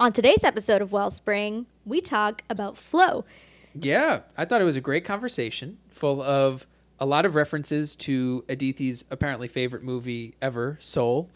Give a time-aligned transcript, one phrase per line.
[0.00, 3.26] On today's episode of Wellspring, we talk about flow.
[3.74, 6.66] Yeah, I thought it was a great conversation full of
[6.98, 11.28] a lot of references to Adithi's apparently favorite movie ever, Soul.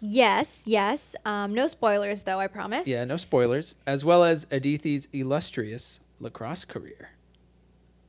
[0.00, 1.14] Yes, yes.
[1.24, 2.88] Um, no spoilers, though, I promise.
[2.88, 7.10] Yeah, no spoilers, as well as Adithi's illustrious lacrosse career.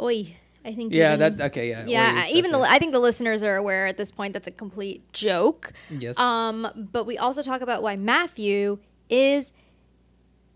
[0.01, 0.35] Oi,
[0.65, 0.91] I think.
[0.91, 1.85] Yeah, even- that okay, yeah.
[1.85, 2.57] Yeah, even the.
[2.61, 5.71] I think the listeners are aware at this point that's a complete joke.
[5.91, 6.17] Yes.
[6.17, 9.53] Um, but we also talk about why Matthew is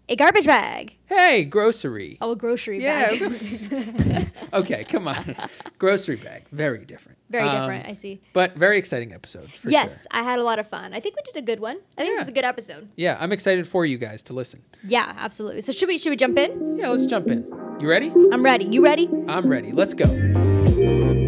[0.10, 0.96] a garbage bag.
[1.06, 2.18] hey, grocery.
[2.22, 3.10] Oh, a grocery Yeah.
[3.18, 4.32] bag.
[4.54, 5.36] okay, come on.
[5.80, 7.18] grocery bag, very different.
[7.30, 7.88] Very Um, different.
[7.88, 8.22] I see.
[8.34, 10.08] But very exciting episode for yes, sure.
[10.12, 10.94] I had a lot of fun.
[10.94, 11.78] I think we did a good one.
[11.98, 12.20] I think Yeah.
[12.20, 12.90] this is a good episode.
[12.96, 14.62] Yeah, I'm excited for you guys to listen.
[14.86, 15.62] Yeah, absolutely.
[15.62, 16.78] So should we should we jump in?
[16.78, 17.46] Yeah, let's jump in.
[17.80, 18.12] You ready?
[18.32, 18.66] I'm ready.
[18.66, 19.10] You ready?
[19.28, 19.72] I'm ready.
[19.72, 21.22] Let's go.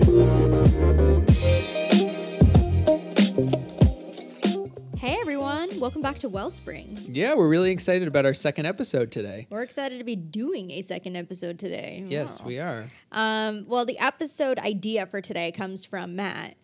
[5.86, 6.98] Welcome back to Wellspring.
[7.12, 9.46] Yeah, we're really excited about our second episode today.
[9.52, 12.04] We're excited to be doing a second episode today.
[12.08, 12.48] Yes, Wow.
[12.48, 12.90] we are.
[13.12, 16.55] Um, well, the episode idea for today comes from Matt.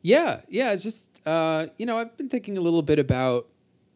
[0.00, 0.72] Yeah, yeah.
[0.72, 3.46] It's just uh, you know, I've been thinking a little bit about,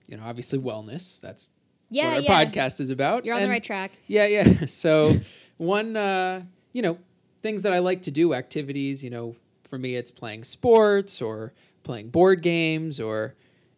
[0.06, 1.18] you know, obviously wellness.
[1.22, 1.48] That's
[1.88, 2.44] Yeah, what our yeah.
[2.44, 3.24] podcast is about.
[3.24, 3.92] You're on the right track.
[4.08, 4.44] Yeah, yeah.
[4.66, 5.20] So
[5.56, 6.42] one, uh,
[6.74, 6.98] you know,
[7.42, 9.02] things that I like to do, activities.
[9.02, 13.36] You know, for me, it's playing sports or playing board games or,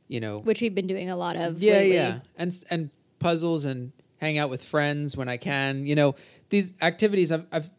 [0.08, 1.62] you know, Which we've been doing a lot of.
[1.62, 1.94] yeah, lately.
[1.94, 5.86] yeah, and and puzzles and hang out with friends when I can.
[5.86, 6.14] You know,
[6.50, 7.70] these activities I've I've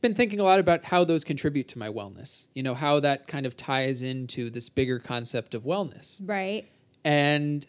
[0.00, 2.48] been thinking a lot about how those contribute to my wellness.
[2.54, 6.20] You know, how that kind of ties into this bigger concept of wellness.
[6.24, 6.68] Right.
[7.04, 7.66] And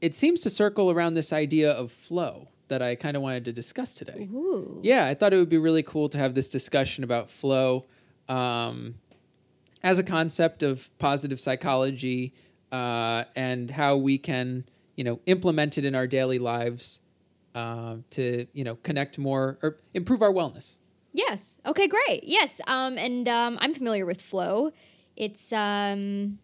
[0.00, 3.52] it seems to circle around this idea of flow that I kind of wanted to
[3.52, 4.28] discuss today.
[4.32, 4.80] Ooh.
[4.82, 7.86] Yeah, I thought it would be really cool to have this discussion about flow
[8.28, 8.96] um,
[9.84, 12.34] as a concept of positive psychology
[12.76, 14.64] uh, and how we can,
[14.96, 17.00] you know, implement it in our daily lives
[17.54, 20.74] uh, to, you know, connect more or improve our wellness.
[21.12, 21.58] Yes.
[21.64, 21.88] Okay.
[21.88, 22.24] Great.
[22.24, 22.60] Yes.
[22.66, 24.72] Um, and um, I'm familiar with flow.
[25.16, 26.38] It's um,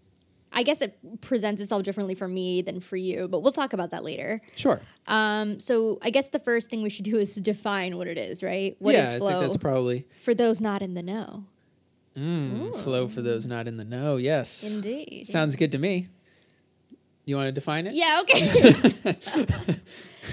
[0.55, 3.91] I guess it presents itself differently for me than for you, but we'll talk about
[3.91, 4.41] that later.
[4.57, 4.81] Sure.
[5.07, 8.43] Um, so I guess the first thing we should do is define what it is,
[8.43, 8.75] right?
[8.79, 11.45] What is yeah, I flow think that's probably for those not in the know?
[12.17, 14.17] mm, flow for those not in the know.
[14.17, 14.65] Yes.
[14.69, 15.27] Indeed.
[15.27, 16.09] Sounds good to me.
[17.25, 17.95] You want to define it?
[17.95, 19.15] Yeah, okay.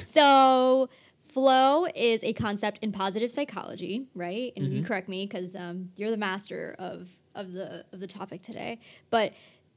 [0.06, 0.90] so,
[1.24, 4.54] flow is a concept in positive psychology, right?
[4.58, 8.42] And you correct me because um, you're the master of of the of the topic
[8.42, 8.80] today.
[9.10, 9.34] But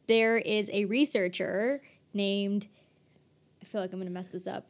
[0.06, 1.82] there is a researcher
[2.14, 2.66] named
[3.62, 4.66] I feel like I'm going to mess this up.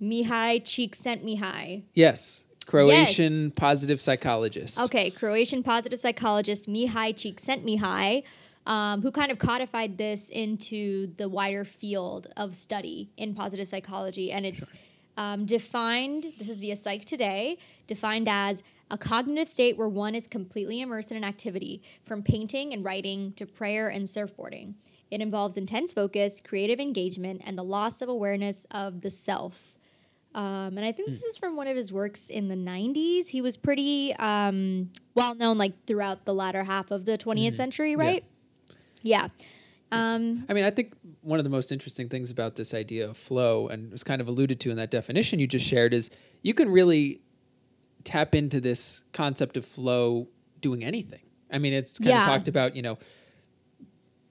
[0.00, 1.84] Mihaly Csikszentmihalyi.
[1.94, 2.42] Yes.
[2.66, 4.80] Croatian positive psychologist.
[4.80, 8.22] Okay, Croatian positive psychologist Mihaly Csikszentmihalyi,
[8.66, 14.30] um, who kind of codified this into the wider field of study in positive psychology,
[14.32, 14.70] and it's
[15.16, 16.32] um, defined.
[16.38, 21.10] This is via Psych Today, defined as a cognitive state where one is completely immersed
[21.10, 24.74] in an activity, from painting and writing to prayer and surfboarding.
[25.10, 29.76] It involves intense focus, creative engagement, and the loss of awareness of the self.
[30.34, 33.28] Um, and I think this is from one of his works in the 90s.
[33.28, 37.96] He was pretty um, well known, like throughout the latter half of the 20th century,
[37.96, 38.24] right?
[39.02, 39.28] Yeah.
[39.90, 43.16] Um, I mean, I think one of the most interesting things about this idea of
[43.18, 46.08] flow, and was kind of alluded to in that definition you just shared, is
[46.42, 47.20] you can really
[48.04, 50.28] tap into this concept of flow
[50.60, 51.20] doing anything.
[51.52, 52.20] I mean, it's kind Yeah.
[52.22, 52.98] of talked about, you know,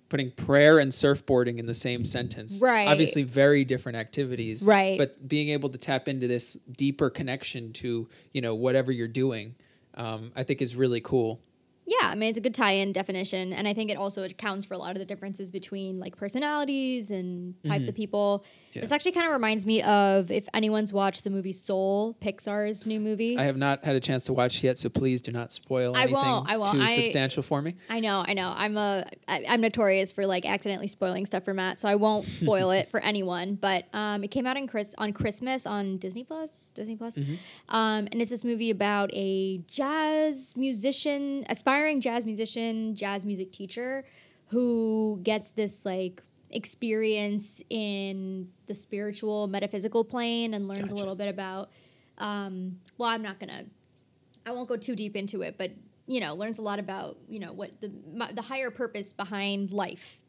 [0.10, 2.60] putting prayer and surfboarding in the same sentence.
[2.62, 2.88] Right.
[2.88, 4.64] Obviously, very different activities.
[4.64, 4.98] Right.
[4.98, 9.56] But being able to tap into this deeper connection to, you know, whatever you're doing,
[9.94, 11.40] um, I think is really cool.
[12.00, 13.52] Yeah, I mean, it's a good tie in definition.
[13.52, 17.12] And I think it also accounts for a lot of the differences between like personalities
[17.12, 18.46] and types of people.
[18.72, 18.82] Yeah.
[18.82, 23.02] This actually kind of reminds me of if anyone's watched the movie Soul, Pixar's new
[23.02, 23.38] movie.
[23.38, 26.04] I have not had a chance to watch yet, so please do not spoil I
[26.04, 26.72] anything won't, I won't.
[26.72, 27.76] too I- substantial for me.
[27.90, 28.54] I know, I know.
[28.56, 32.26] I'm a I, I'm notorious for like accidentally spoiling stuff for Matt, so I won't
[32.40, 33.56] spoil it for anyone.
[33.56, 37.18] But um, it came out in Chris on Christmas on Disney Plus, Disney Plus,
[37.68, 44.06] um, and it's this movie about a jazz musician, aspiring jazz musician, jazz music teacher,
[44.48, 51.28] who gets this like experience in the spiritual metaphysical plane and learns a little bit
[51.28, 51.70] about.
[52.18, 53.66] Um, well, I'm not gonna
[54.46, 55.72] I won't go too deep into it, but
[56.08, 59.72] you know, learns a lot about you know what the my, the higher purpose behind
[59.72, 60.20] life,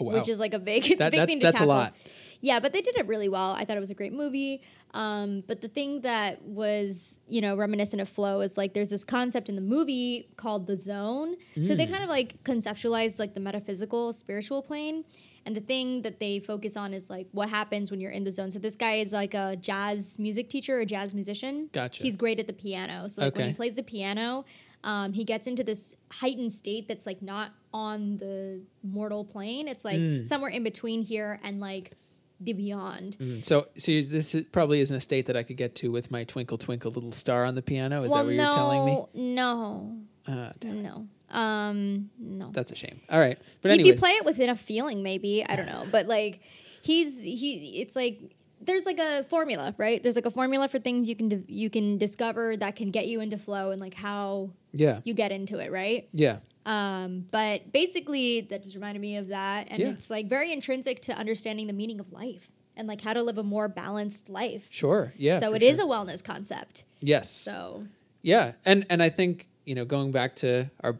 [0.00, 1.68] Oh wow, which is like a big That- big that- thing to that's a tackle.
[1.74, 1.94] lot.
[2.40, 3.52] Yeah, but they did it really well.
[3.52, 4.62] I thought it was a great movie.
[4.94, 9.04] Um, but the thing that was you know reminiscent of flow is like there's this
[9.04, 11.36] concept in the movie called the zone.
[11.54, 11.76] So Mm.
[11.76, 15.04] they kind of like conceptualized like the metaphysical spiritual plane.
[15.44, 18.32] And the thing that they focus on is like what happens when you're in the
[18.32, 18.50] zone.
[18.50, 21.68] So this guy is like a jazz music teacher, a jazz musician.
[21.72, 22.02] Gotcha.
[22.02, 23.08] He's great at the piano.
[23.08, 24.44] So like when he plays the piano,
[24.82, 29.68] um, he gets into this heightened state that's like not on the mortal plane.
[29.68, 30.26] It's like Mm.
[30.26, 31.92] somewhere in between here and like
[32.40, 33.16] the beyond.
[33.18, 36.10] Mm, So, so this is, probably isn't a state that I could get to with
[36.10, 38.02] my twinkle twinkle little star on the piano.
[38.02, 39.34] Is well, that what no, you're telling me?
[39.34, 39.96] no,
[40.26, 42.50] Uh, no, um, no.
[42.52, 43.00] that's a shame.
[43.10, 46.06] All right, but if you play it with enough feeling, maybe I don't know, but
[46.06, 46.40] like
[46.82, 48.20] he's he, it's like
[48.60, 50.02] there's like a formula, right?
[50.02, 53.06] There's like a formula for things you can di- you can discover that can get
[53.06, 56.08] you into flow and like how yeah, you get into it, right?
[56.12, 59.90] yeah, Um, but basically, that just reminded me of that, and Yeah.
[59.90, 63.38] it's like very intrinsic to understanding the meaning of life and like how to live
[63.38, 64.68] a more balanced life.
[64.70, 65.38] sure, yeah.
[65.38, 65.86] so it is sure.
[65.86, 66.84] a wellness concept.
[67.00, 67.30] yes.
[67.30, 67.86] So
[68.22, 70.98] Yeah, and and I think you know going back to our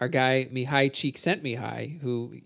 [0.00, 2.40] our guy Mihaly Csikszentmihalyi, who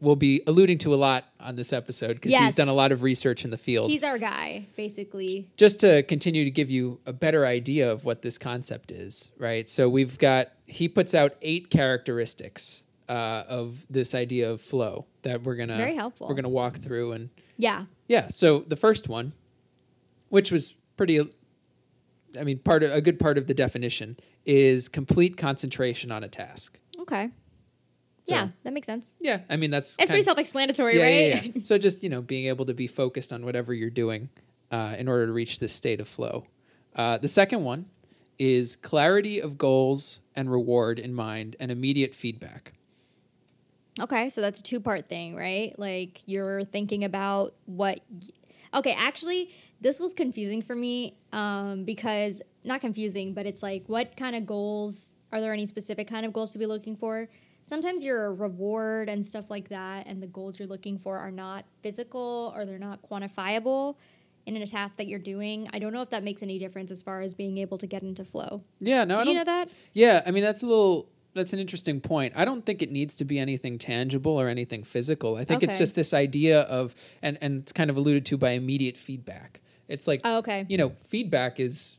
[0.00, 3.02] we'll be alluding to a lot on this episode because he's done a lot of
[3.02, 3.90] research in the field.
[3.90, 5.48] he's our guy, basically.
[5.56, 9.68] Just to continue to give you a better idea of what this concept is, right?
[9.68, 15.42] So we've got he puts out eight characteristics uh, of this idea of flow that
[15.42, 16.28] we're gonna Very helpful.
[16.28, 17.86] We're gonna walk through and Yeah.
[18.08, 18.28] yeah.
[18.28, 19.32] So the first one,
[20.28, 21.20] which was pretty,
[22.38, 24.16] I mean, part of a good part of the definition
[24.46, 26.78] is complete concentration on a task.
[27.00, 27.30] Okay.
[28.26, 29.16] So- yeah, that makes sense.
[29.20, 31.44] Yeah, I mean that's It's pretty of- self-explanatory, yeah, right?
[31.44, 31.62] yeah, yeah.
[31.62, 34.30] so just you know being able to be focused on whatever you're doing
[34.70, 36.46] uh, in order to reach this state of flow.
[36.96, 37.86] Uh, the second one
[38.38, 42.72] is clarity of goals and reward in mind and immediate feedback.
[44.00, 45.78] Okay, so that's a two part thing, right?
[45.78, 48.00] Like you're thinking about what.
[48.10, 48.28] y-
[48.78, 54.16] Okay, actually, this was confusing for me um, because not confusing, but it's like what
[54.16, 57.28] kind of goals are there any specific kind of goals to be looking for?
[57.64, 61.64] Sometimes your reward and stuff like that, and the goals you're looking for are not
[61.82, 63.96] physical or they're not quantifiable
[64.46, 65.68] in a task that you're doing.
[65.72, 68.02] I don't know if that makes any difference as far as being able to get
[68.02, 68.62] into flow.
[68.80, 69.70] Yeah, no, I Did you know that?
[69.94, 72.34] Yeah, I mean that's a little that's an interesting point.
[72.36, 75.36] I don't think it needs to be anything tangible or anything physical.
[75.36, 78.50] I think it's just this idea of and and it's kind of alluded to by
[78.50, 79.60] immediate feedback.
[79.88, 80.66] It's like Oh, okay.
[80.68, 81.96] you know, feedback is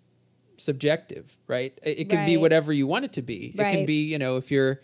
[0.57, 1.77] subjective, right?
[1.83, 3.53] It, it can be whatever you want it to be.
[3.57, 3.67] Right.
[3.67, 4.81] It can be, you know, if you're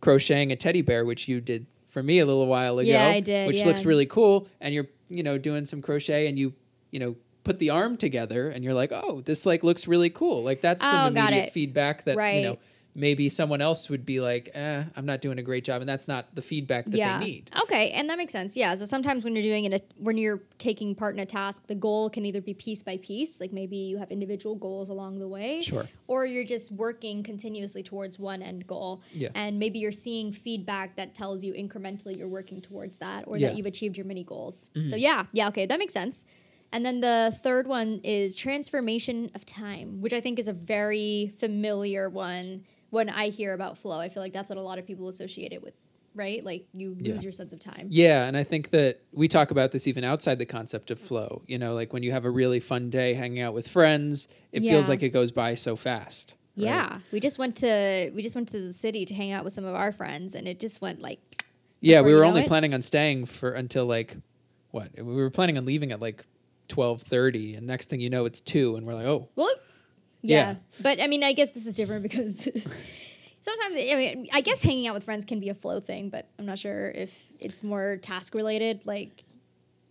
[0.00, 3.20] crocheting a teddy bear, which you did for me a little while ago, Yeah, I
[3.20, 3.66] did, which yeah.
[3.66, 6.54] looks really cool, and you're, you know, doing some crochet and you,
[6.90, 10.44] you know, put the arm together and you're like, "Oh, this like looks really cool."
[10.44, 12.58] Like that's Oh, some immediate feedback that, you know, Right.
[12.94, 16.08] Maybe someone else would be like, "Eh, I'm not doing a great job." And that's
[16.08, 17.18] not the feedback that yeah.
[17.18, 17.50] they need.
[17.62, 18.56] Okay, and that makes sense.
[18.56, 18.74] Yeah.
[18.74, 22.10] So sometimes when you're doing it, when you're taking part in a task, the goal
[22.10, 25.62] can either be piece by piece, like maybe you have individual goals along the way,
[25.62, 25.86] Sure.
[26.06, 29.02] or you're just working continuously towards one end goal.
[29.12, 29.28] Yeah.
[29.34, 33.48] And maybe you're seeing feedback that tells you incrementally you're working towards that, or Yeah.
[33.48, 34.70] that you've achieved your mini goals.
[34.84, 36.24] So yeah, yeah, okay, that makes sense.
[36.72, 41.32] And then the third one is transformation of time, which I think is a very
[41.36, 43.98] familiar one when I hear about flow.
[43.98, 45.74] I feel like that's what a lot of people associate it with,
[46.14, 46.44] right?
[46.44, 47.20] Like you lose Yeah.
[47.22, 47.86] your sense of time.
[47.90, 51.42] Yeah, and I think that we talk about this even outside the concept of flow.
[51.46, 54.60] You know, like when you have a really fun day hanging out with friends, it
[54.62, 56.34] feels like it goes by so fast.
[56.56, 56.64] right?
[56.66, 59.52] Yeah, we just went to we just went to the city to hang out with
[59.52, 61.44] some of our friends, and it just went like
[61.80, 62.48] Yeah, we were only it.
[62.48, 64.16] planning on staying for until like
[64.72, 64.90] what?
[64.96, 66.24] We were planning on leaving at like
[66.68, 69.48] twelve thirty, and next thing you know, it's two, and we're like, oh, well,
[70.22, 70.36] yeah.
[70.50, 70.54] Yeah.
[70.82, 72.44] But I mean, I guess this is different because
[73.40, 76.28] sometimes I mean, I guess hanging out with friends can be a flow thing, but
[76.38, 79.24] I'm not sure if it's more task related, like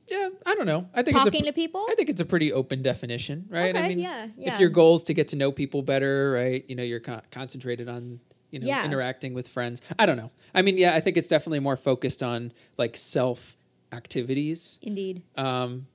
[0.10, 0.88] yeah, I don't know.
[0.94, 1.86] I think talking it's a, to people.
[1.90, 3.76] I think it's a pretty open definition, right?
[3.76, 4.54] I mean, yeah, yeah.
[4.54, 6.66] if your goal is to get to know people better, right?
[6.68, 8.20] You know, you're con- concentrated on
[8.52, 8.86] you know Yeah.
[8.86, 9.82] interacting with friends.
[9.98, 10.32] I don't know.
[10.54, 13.56] I mean, yeah, I think it's definitely more focused on like self
[13.92, 14.80] activities.
[14.82, 15.22] Indeed.
[15.36, 15.88] Um,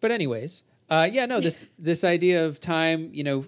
[0.00, 3.46] but anyways, uh, yeah, no, this this idea of time, you know,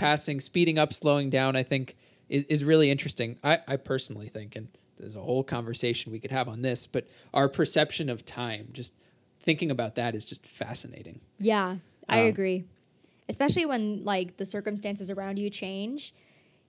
[0.00, 1.94] passing, speeding up, slowing down, I think
[2.28, 3.38] is, is really interesting.
[3.44, 7.06] I, I personally think, and there's a whole conversation we could have on this, but
[7.34, 8.94] our perception of time, just
[9.42, 11.20] thinking about that is just fascinating.
[11.38, 11.76] Yeah,
[12.08, 12.64] I Um, agree.
[13.28, 16.14] Especially when like the circumstances around you change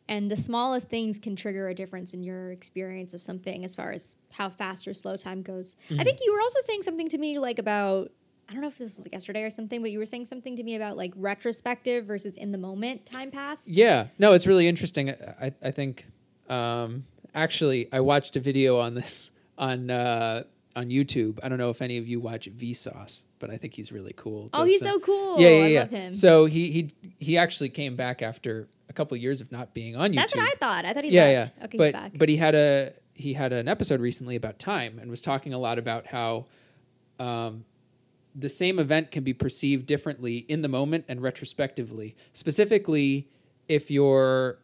[0.08, 3.92] and the smallest things can trigger a difference in your experience of something as far
[3.92, 5.76] as how fast or slow time goes.
[5.90, 6.02] Mm-hmm.
[6.02, 8.12] I think you were also saying something to me like about
[8.50, 10.64] I don't know if this was yesterday or something, but you were saying something to
[10.64, 13.68] me about like retrospective versus in the moment time pass.
[13.70, 15.10] Yeah, no, it's really interesting.
[15.10, 16.06] I, I think
[16.50, 20.44] um, actually I watched a video on this on uh,
[20.76, 21.40] on YouTube.
[21.44, 24.50] I don't know if any of you watch Vsauce, but I think he's really cool.
[24.54, 25.40] Oh, he's some- so cool.
[25.40, 25.80] Yeah, yeah, I yeah.
[25.82, 26.14] love him.
[26.14, 30.12] So he he he actually came back after a couple years of not being on
[30.12, 30.16] YouTube.
[30.16, 30.86] That's what I thought.
[30.86, 31.54] I thought he yeah, left.
[31.58, 31.66] yeah.
[31.66, 32.12] Okay, but he's back.
[32.18, 35.58] but he had a he had an episode recently about time and was talking a
[35.58, 36.48] lot about how
[37.20, 37.64] um,
[38.34, 42.16] the same event can be perceived differently in the moment and retrospectively.
[42.34, 43.28] Specifically,
[43.68, 44.60] if you're,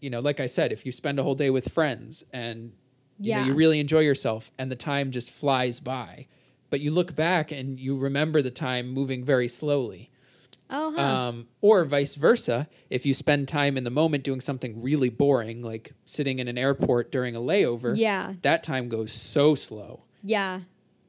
[0.00, 2.72] you know, like I said, if you spend a whole day with friends and
[3.20, 3.46] you know Yeah.
[3.46, 6.26] you really enjoy yourself and the time just flies by,
[6.70, 10.10] but you look back and you remember the time moving very slowly.
[10.70, 11.00] Oh, huh.
[11.02, 15.62] Um, or vice versa, if you spend time in the moment doing something really boring,
[15.62, 18.34] like sitting in an airport during a layover, yeah.
[18.42, 20.02] that time goes so slow.
[20.22, 20.60] Yeah.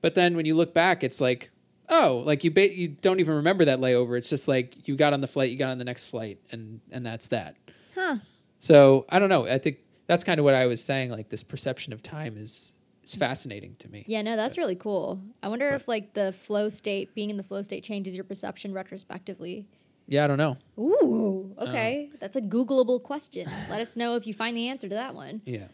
[0.02, 1.50] But then when you look back, it's like,
[1.89, 4.18] oh, like you ba- you don't even remember that layover.
[4.18, 6.82] It's just like you got on the flight, you got on the next flight, and
[6.92, 7.56] and that's that.
[7.94, 8.18] Huh.
[8.60, 9.46] So I don't know.
[9.48, 9.77] I think
[10.08, 11.12] that's kind of what I was saying.
[11.12, 12.72] Like this perception of time is
[13.04, 14.04] is fascinating to me.
[14.08, 15.22] Yeah, no, that's really cool.
[15.44, 18.24] I wonder But- if like the flow state, being in the flow state changes your
[18.24, 19.65] perception retrospectively.
[20.08, 20.58] Yeah, I don't know.
[20.77, 21.68] Ooh, Oh.
[21.70, 22.12] okay.
[22.20, 23.50] That's a Googleable question.
[23.72, 25.42] Let us know if you find the answer to that one.
[25.46, 25.68] Yeah.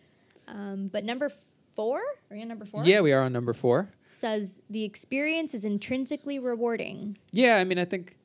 [0.48, 1.30] Um, but number
[1.76, 2.00] four,
[2.30, 2.84] are you on number four?
[2.86, 3.90] Yeah, we are on number four.
[4.08, 7.18] Says the experience is intrinsically rewarding.
[7.32, 8.16] Yeah, I mean, I think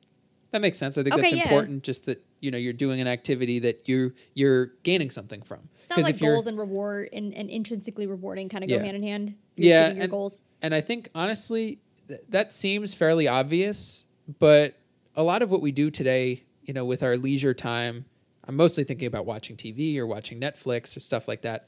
[0.51, 0.97] that makes sense.
[0.97, 1.43] I think Okay, that's yeah.
[1.43, 1.83] important.
[1.83, 5.69] Just that you know you're doing an activity that you you're gaining something from.
[5.81, 9.35] Sounds like goals and reward and, and intrinsically rewarding kind of go hand in hand.
[9.55, 10.43] Yeah, your and- goals.
[10.61, 14.05] and I think honestly th- that seems fairly obvious,
[14.39, 14.75] but
[15.15, 18.05] a lot of what we do today, you know, with our leisure time,
[18.47, 21.67] I'm mostly thinking about watching TV or watching Netflix or stuff like that.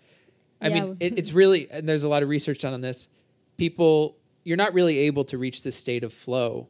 [0.61, 0.83] I Yeah.
[0.85, 3.09] mean, it, it's really and there's a lot of research done on this.
[3.57, 6.67] People, you're not really able to reach this state of flow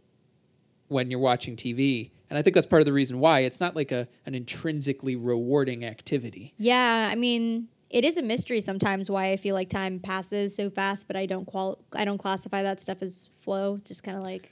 [0.87, 3.75] when you're watching TV, and I think that's part of the reason why it's not
[3.75, 6.53] like a an intrinsically rewarding activity.
[6.57, 10.69] Yeah, I mean, it is a mystery sometimes why I feel like time passes so
[10.69, 13.77] fast, but I don't qual I don't classify that stuff as flow.
[13.83, 14.51] Just kind of like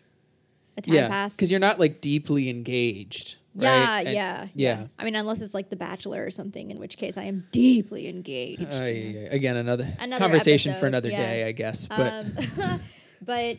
[0.78, 1.36] a time yeah, pass.
[1.36, 3.38] because you're not like deeply engaged.
[3.64, 4.06] Yeah, right?
[4.08, 4.88] And- yeah, yeah.
[5.00, 8.08] I mean, unless it's like The Bachelor or something, in which case I am deeply
[8.08, 8.64] engaged.
[8.74, 9.20] Uh, yeah, yeah.
[9.32, 11.18] Again, another, Another conversation for another yeah.
[11.18, 11.88] day, I guess.
[11.88, 12.34] But um,
[13.22, 13.58] but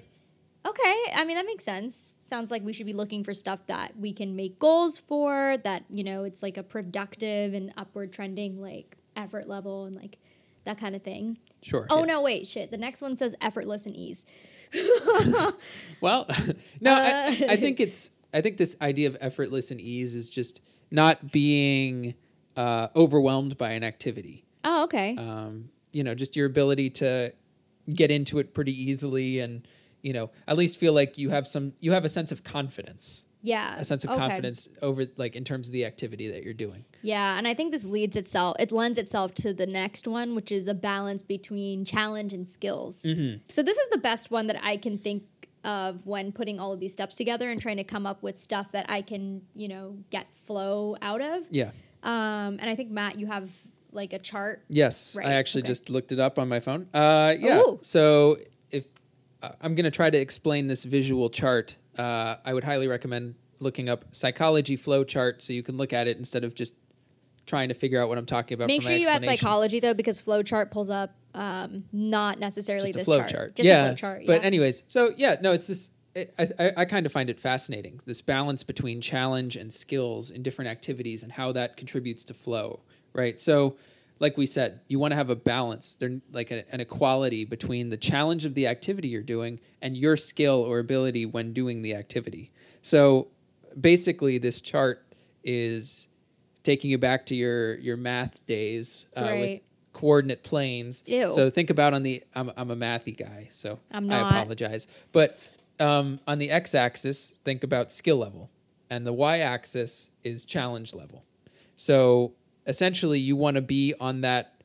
[0.66, 2.16] okay, I mean that makes sense.
[2.20, 5.56] Sounds like we should be looking for stuff that we can make goals for.
[5.64, 10.18] That you know, it's like a productive and upward trending like effort level and like
[10.64, 11.38] that kind of thing.
[11.62, 11.86] sure.
[11.90, 12.04] Oh yeah.
[12.06, 12.70] no, wait, shit.
[12.70, 14.26] The next one says effortless and ease.
[16.00, 16.26] Well,
[16.80, 17.52] no, I, Uh.
[17.52, 18.10] I think it's.
[18.32, 22.14] I think this idea of effortless and ease is just not being
[22.56, 24.44] uh, overwhelmed by an activity.
[24.64, 25.16] Oh, okay.
[25.16, 27.32] Um, you know, just your ability to
[27.88, 29.66] get into it pretty easily, and
[30.02, 31.72] you know, at least feel like you have some.
[31.80, 33.24] You have a sense of confidence.
[33.42, 33.76] yeah.
[33.78, 34.18] A sense of okay.
[34.18, 36.84] confidence over, like, in terms of the activity that you're doing.
[37.02, 38.56] Yeah, and I think this leads itself.
[38.58, 43.02] It lends itself to the next one, which is a balance between challenge and skills.
[43.02, 43.38] Mm-hmm.
[43.48, 45.24] So this is the best one that I can think
[45.64, 48.72] of when putting all of these steps together and trying to come up with stuff
[48.72, 51.44] that I can, you know, get flow out of.
[51.50, 51.70] Yeah.
[52.02, 53.50] Um, and I think Matt, you have
[53.92, 54.64] like a chart.
[54.68, 55.68] Yes, Right, I actually okay.
[55.68, 56.88] just looked it up on my phone.
[56.94, 57.58] Uh, yeah.
[57.60, 57.78] Ooh.
[57.82, 58.38] So
[58.70, 58.86] if
[59.42, 63.34] uh, I'm going to try to explain this visual chart, uh, I would highly recommend
[63.60, 66.74] looking up psychology flow chart so you can look at it instead of just
[67.48, 68.68] trying to figure out what I'm talking about.
[68.68, 73.18] Make sure you add psychology though, because flowchart pulls up um, not necessarily this flow
[73.18, 73.30] chart.
[73.30, 73.56] chart.
[73.56, 73.84] Just yeah.
[73.84, 74.22] a flow chart.
[74.26, 75.90] But anyways, so yeah, no, it's this.
[76.16, 80.42] I, I, I kind of find it fascinating this balance between challenge and skills in
[80.42, 82.80] different activities and how that contributes to flow,
[83.12, 83.38] right?
[83.38, 83.76] So,
[84.18, 87.90] like we said, you want to have a balance, there like a, an equality between
[87.90, 91.94] the challenge of the activity you're doing and your skill or ability when doing the
[91.94, 92.50] activity.
[92.82, 93.28] So,
[93.80, 95.04] basically, this chart
[95.44, 96.07] is
[96.62, 99.62] taking you back to your your math days uh, with Right.
[99.92, 101.02] coordinate planes.
[101.06, 101.30] Ew.
[101.30, 104.86] So think about on the I'm I'm a mathy guy, so I'm I apologize.
[105.12, 105.38] But
[105.80, 108.50] um, on the x-axis, think about skill level,
[108.90, 111.24] and the y-axis is challenge level.
[111.76, 112.32] So
[112.66, 114.60] essentially, you want to be on that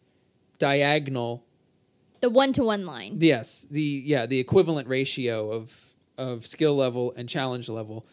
[0.60, 1.44] diagonal.
[2.22, 3.18] the one to one line.
[3.20, 8.06] Yes, the yeah the equivalent ratio of of skill level and challenge level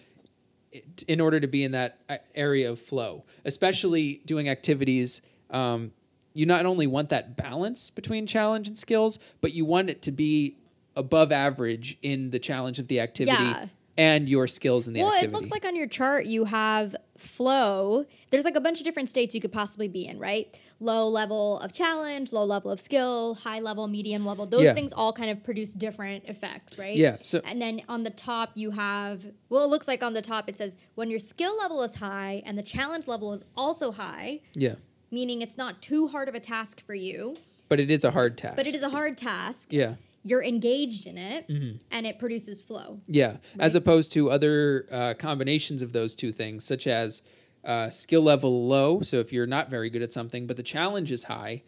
[1.09, 5.21] in order to be in that uh, area of flow, especially doing activities.
[5.51, 5.93] Um,
[6.33, 10.13] you not only want that balance between challenge and skills, but you want it to
[10.13, 10.57] be
[10.95, 13.67] above average in the challenge of the activity Yeah.
[13.97, 15.33] And your skills in the well, activity.
[15.35, 18.07] it looks like on your chart you have flow.
[18.31, 20.47] There's like a bunch of different states you could possibly be in, right?
[20.79, 24.47] Low level of challenge, low level of skill, high level, medium level.
[24.47, 24.73] Those Yeah.
[24.75, 26.97] things all kind of produce different effects, right?
[26.97, 30.23] Yeah, so- and then on the top you have well, it looks like on the
[30.23, 33.93] top it says when your skill level is high and the challenge level is also
[33.93, 34.77] high, yeah,
[35.11, 37.37] meaning it's not too hard of a task for you,
[37.69, 38.57] but it is a hard task.
[38.57, 39.73] but it is a hard task.
[39.73, 39.95] yeah.
[40.23, 41.77] You're engaged in it, Mm-hmm.
[41.91, 43.01] and it produces flow.
[43.07, 47.23] Yeah, as opposed to other uh, combinations of those two things, such as
[47.65, 49.01] uh, skill level low.
[49.03, 51.63] So if you're not very good at something, but the challenge is high,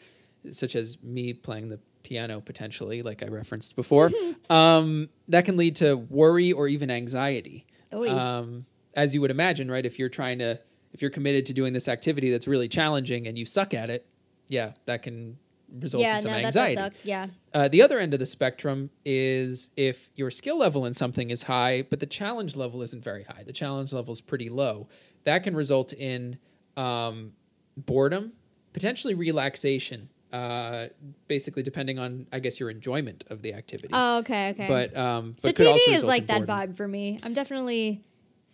[0.50, 4.11] such as me playing the piano potentially, like I referenced before,
[4.50, 7.66] um, that can lead to worry or even anxiety.
[7.92, 9.85] Um, as you would imagine, right?
[9.87, 10.59] If you're trying to,
[10.92, 14.06] if you're committed to doing this activity that's really challenging and you suck at it,
[14.49, 15.38] yeah, that can
[15.81, 16.75] result yeah, in some no, that anxiety.
[16.75, 16.93] does suck.
[17.05, 17.26] Yeah.
[17.55, 21.45] Uh, the other end of the spectrum is if your skill level in something is
[21.45, 23.43] high, but the challenge level isn't very high.
[23.45, 24.88] The challenge level is pretty low.
[25.25, 26.38] That can result in
[26.76, 27.33] um,
[27.76, 28.33] boredom,
[28.73, 30.87] potentially relaxation, uh,
[31.29, 33.91] basically depending on, I guess, your enjoyment of the activity.
[33.93, 34.69] Oh, okay, okay.
[34.69, 37.19] But um, so but TV is like that vibe for me.
[37.23, 38.02] I'm definitely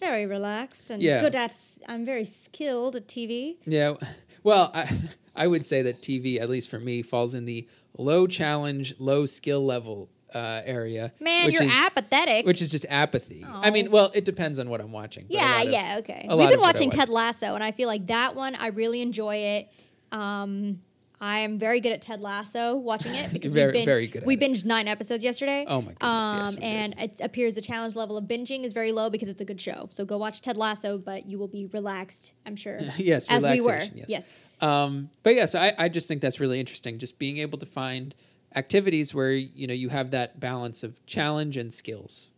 [0.00, 1.20] very relaxed and Yeah.
[1.20, 1.50] good at.
[1.50, 3.56] s- I'm very skilled at TV.
[3.66, 3.94] Yeah.
[4.44, 4.88] Well, I,
[5.38, 9.26] I would say that TV, at least for me, falls in the low challenge, low
[9.26, 11.12] skill level uh, area.
[11.20, 12.44] Man, which you're is, apathetic.
[12.44, 13.44] Which is just apathy.
[13.48, 15.26] I mean, well, it depends on what I'm watching.
[15.28, 16.26] yeah, of- yeah, okay.
[16.28, 16.96] We've been of what I watching watch.
[16.98, 19.68] Ted Lasso, and I feel like that one I really enjoy it.
[20.12, 20.82] Um,
[21.20, 24.24] I am very good at Ted Lasso watching it because Very- we've been very good
[24.24, 24.40] we it.
[24.40, 25.64] binged nine episodes yesterday.
[25.66, 26.62] Oh my goodness, Um, yes, did.
[26.62, 29.60] and it appears the challenge level of binging is very low because it's a good
[29.60, 29.88] show.
[29.90, 32.34] So go watch Ted Lasso, but you will be relaxed.
[32.46, 32.78] I'm sure.
[32.98, 33.78] Yes, as we were.
[33.94, 34.06] yes.
[34.08, 34.32] yes.
[34.60, 36.98] Um, but yeah, so I, I just think that's really interesting.
[36.98, 38.14] Just being able to find
[38.56, 42.28] activities where you know you have that balance of challenge and skills.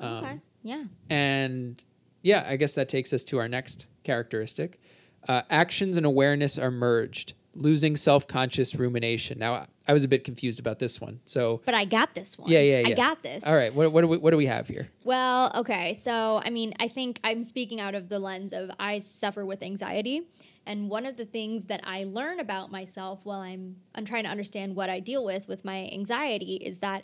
[0.00, 0.40] Um, okay.
[0.62, 0.84] Yeah.
[1.10, 1.82] And
[2.22, 4.80] yeah, I guess that takes us to our next characteristic.
[5.28, 9.38] Uh, actions and awareness are merged, losing self conscious rumination.
[9.38, 11.18] Now, I- I was a bit confused about this one.
[11.24, 12.48] So, But I got this one.
[12.48, 12.88] yeah, yeah, yeah.
[12.88, 13.44] I got this.
[13.44, 14.88] All right, what, what, do we, what do we have here?
[15.02, 15.92] Well, okay.
[15.94, 19.60] So, I mean, I think I'm speaking out of the lens of I suffer with
[19.60, 20.22] anxiety.
[20.66, 24.30] And one of the things that I learn about myself while I'm, I'm trying to
[24.30, 27.02] understand what I deal with with my anxiety is that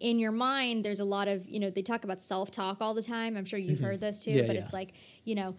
[0.00, 2.94] in your mind, there's a lot of, you know, they talk about self talk all
[2.94, 3.36] the time.
[3.36, 4.38] I'm sure you've heard this too, Mm-hmm.
[4.40, 4.62] Yeah, but yeah.
[4.62, 4.92] it's like,
[5.24, 5.56] you know,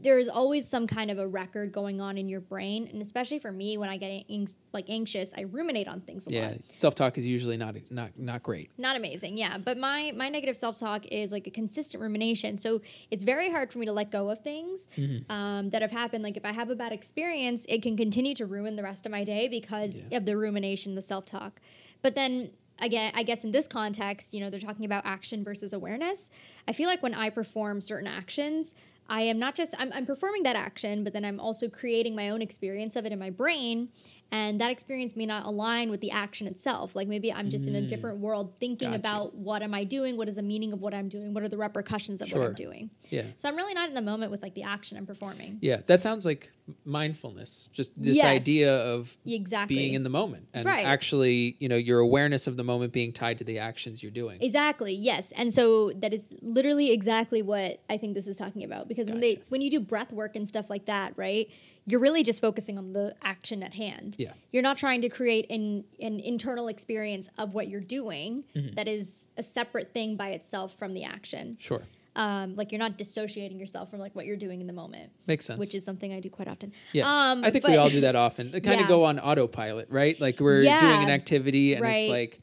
[0.00, 2.88] there's always some kind of a record going on in your brain.
[2.92, 6.30] And especially for me, when I get ang- like anxious, I ruminate on things a
[6.32, 8.70] Yeah, lot self talk is usually not not not great.
[8.78, 12.80] not amazing yeah but my my negative self-talk is like a consistent rumination so
[13.10, 15.30] it's very hard for me to let go of things Mm-hmm.
[15.32, 18.46] um, that have happened like if i have a bad experience it can continue to
[18.46, 20.18] ruin the rest of my day because Yeah.
[20.18, 21.60] of the rumination the self-talk
[22.02, 22.50] but then
[22.80, 26.30] again i guess in this context you know they're talking about action versus awareness.
[26.68, 28.74] I feel like when i perform certain actions
[29.12, 32.30] I am not just I'm, I'm performing that action, but then I'm also creating my
[32.30, 33.88] own experience of it in my brain,
[34.32, 36.94] and that experience may not align with the action itself.
[36.94, 38.92] Like maybe I'm just in a different world thinking Mm.
[38.92, 38.98] Gotcha.
[39.00, 41.48] about what am I doing, what is the meaning of what I'm doing, what are
[41.48, 42.90] the repercussions of what I'm doing.
[43.10, 43.24] Yeah.
[43.36, 45.58] So I'm really not in the moment with like the action I'm performing.
[45.60, 46.50] Yeah, that sounds like
[46.84, 47.68] mindfulness.
[47.72, 48.26] Just this Yes.
[48.26, 49.76] idea of Exactly.
[49.76, 50.84] being in the moment and Right.
[50.86, 54.38] actually, you know, your awareness of the moment being tied to the actions you're doing.
[54.40, 54.94] Exactly.
[54.94, 55.32] Yes.
[55.32, 59.20] And so that is literally exactly what I think this is talking about because when
[59.20, 61.48] they when you do breath work and stuff like that, right?
[61.90, 64.16] You're really just focusing on the action at hand.
[64.18, 64.32] Yeah.
[64.52, 68.74] You're not trying to create an an internal experience of what you're doing Mm-hmm.
[68.74, 71.56] that is a separate thing by itself from the action.
[71.60, 71.82] Sure.
[72.16, 75.44] Um, like you're not dissociating yourself from like what you're doing in the moment, Makes
[75.46, 75.60] sense.
[75.60, 76.72] which is something I do quite often.
[76.92, 77.04] yeah.
[77.06, 78.50] Um, I think we all do that often.
[78.50, 78.82] They kind Yeah.
[78.82, 80.20] of go on autopilot, right?
[80.20, 81.98] Like we're doing an activity and Right.
[82.00, 82.40] it's like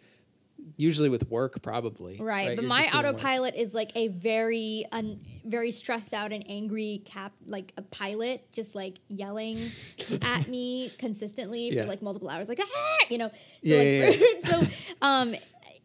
[0.77, 2.17] usually with work probably.
[2.17, 3.15] Right, but You're my doing work.
[3.15, 8.51] autopilot is like a very un, very stressed out and angry cap like a pilot
[8.53, 9.59] just like yelling
[10.21, 11.81] at me consistently Yeah.
[11.83, 12.97] for like multiple hours like ah!
[13.09, 14.67] you know so Yeah, like yeah, so
[15.01, 15.35] um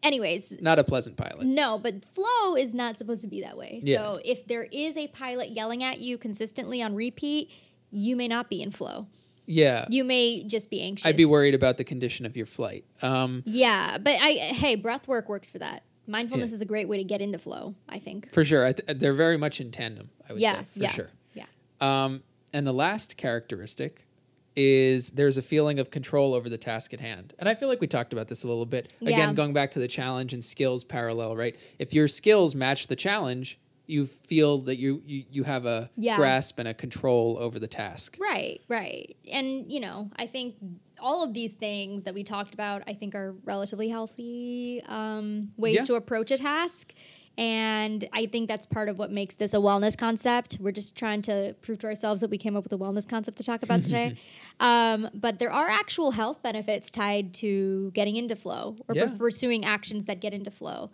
[0.02, 1.44] anyways Not a pleasant pilot.
[1.44, 3.98] no but flow is not supposed to be that way Yeah.
[3.98, 7.50] so if there is a pilot yelling at you consistently on repeat
[7.90, 9.06] you may not be in flow
[9.46, 9.86] Yeah.
[9.90, 12.84] you may just be anxious I'd be worried about the condition of your flight.
[13.02, 16.56] Um, yeah but i hey breath work works for that mindfulness Yeah.
[16.56, 18.66] is a great way to get into flow i think for sure.
[18.66, 20.66] I th- they're very much in tandem, I would yeah say.
[20.74, 21.10] For yeah sure.
[21.34, 21.44] yeah
[21.80, 24.06] Um, and the last characteristic
[24.54, 27.32] is there's a feeling of control over the task at hand.
[27.38, 28.94] And I feel like we talked about this a little bit.
[29.00, 29.14] Yeah.
[29.14, 31.56] Again, going back to the challenge and skills parallel, right?
[31.78, 36.16] If your skills match the challenge, you feel that you you, you have a Yeah.
[36.16, 38.16] grasp and a control over the task.
[38.20, 39.16] Right, right.
[39.30, 40.54] And, you know, I think
[41.00, 45.74] all of these things that we talked about, I think are relatively healthy um, ways
[45.74, 45.84] Yeah.
[45.86, 46.94] to approach a task.
[47.38, 50.58] And I think that's part of what makes this a wellness concept.
[50.60, 53.38] We're just trying to prove to ourselves that we came up with a wellness concept
[53.38, 54.14] to talk about today.
[54.60, 59.14] um, but there are actual health benefits tied to getting into flow or Yeah.
[59.18, 60.90] pursuing actions that get into flow.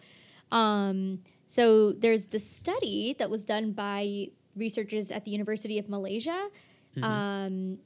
[0.53, 6.48] Um, so there's this study that was done by researchers at the University of Malaysia.
[7.02, 7.78] Um,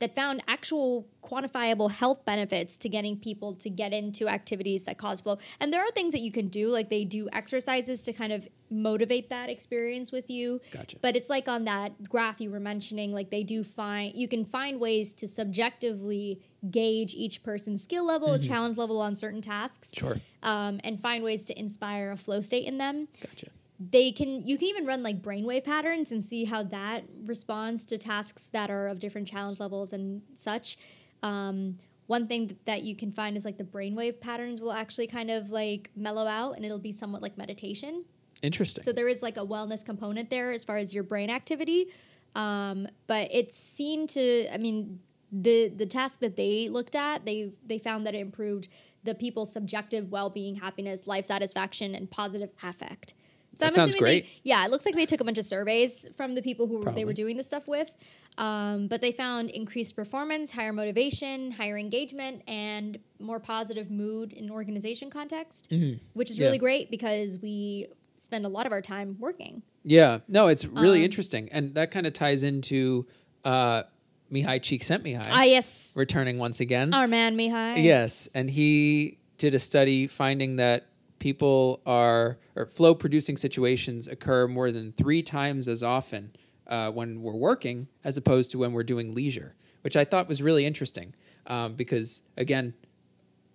[0.00, 5.20] that found actual quantifiable health benefits to getting people to get into activities that cause
[5.20, 5.38] flow.
[5.60, 8.48] And there are things that you can do, like they do exercises to kind of
[8.70, 10.60] motivate that experience with you.
[10.70, 10.96] Gotcha.
[11.02, 14.44] But it's like on that graph you were mentioning, like they do find you can
[14.44, 20.16] find ways to subjectively gauge each person's skill level, challenge level on certain tasks, Sure.
[20.42, 23.46] um, and find ways to inspire a flow state in them Gotcha.
[23.80, 27.96] They can you can even run like brainwave patterns and see how that responds to
[27.96, 30.76] tasks that are of different challenge levels and such.
[31.22, 35.30] Um, one thing that you can find is like the brainwave patterns will actually kind
[35.30, 38.04] of like mellow out and it'll be somewhat like meditation.
[38.42, 38.82] Interesting.
[38.82, 41.88] so there is like a wellness component there as far as your brain activity.
[42.34, 45.00] Um, but it's seen to i mean
[45.32, 48.68] the the task that they looked at they they found that it improved
[49.04, 53.14] the people's subjective well-being happiness life satisfaction and positive affect
[53.60, 54.26] so That sounds assuming they- great.
[54.42, 56.92] yeah it looks like they took a bunch of surveys from the people who were,
[56.92, 57.94] they were doing this stuff with
[58.38, 64.50] um, but they found increased performance higher motivation higher engagement and more positive mood in
[64.50, 65.68] organization context
[66.14, 66.46] which is Yeah.
[66.46, 67.86] really great because we
[68.18, 69.62] spend a lot of our time working.
[69.82, 73.06] Yeah, no, it's really Um, interesting, and that kind of ties into
[73.46, 73.84] uh,
[74.30, 75.94] Mihaly Csikszentmihalyi Ah, yes.
[75.96, 76.92] returning once again.
[76.92, 77.82] Our man, Mihaly.
[77.82, 80.84] Yes, and he did a study finding that
[81.20, 86.32] people are or flow producing situations occur more than three times as often
[86.66, 90.42] uh, when we're working as opposed to when we're doing leisure, which I thought was
[90.42, 91.14] really interesting
[91.46, 92.74] um, because again,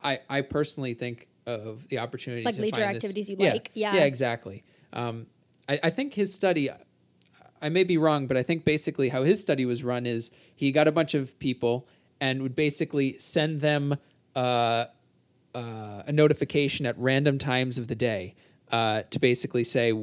[0.02, 3.52] I I personally think of the opportunity Like to leisure find this- activities you yeah,
[3.52, 3.96] like, yeah.
[3.96, 4.64] yeah, exactly.
[4.94, 5.28] Um,
[5.68, 6.70] I, I think his study.
[7.62, 10.72] I may be wrong, but I think basically how his study was run is he
[10.72, 11.88] got a bunch of people
[12.22, 13.96] and would basically send them
[14.36, 14.86] uh,
[15.56, 18.36] uh, a notification at random times of the day
[18.72, 19.94] uh, to basically say,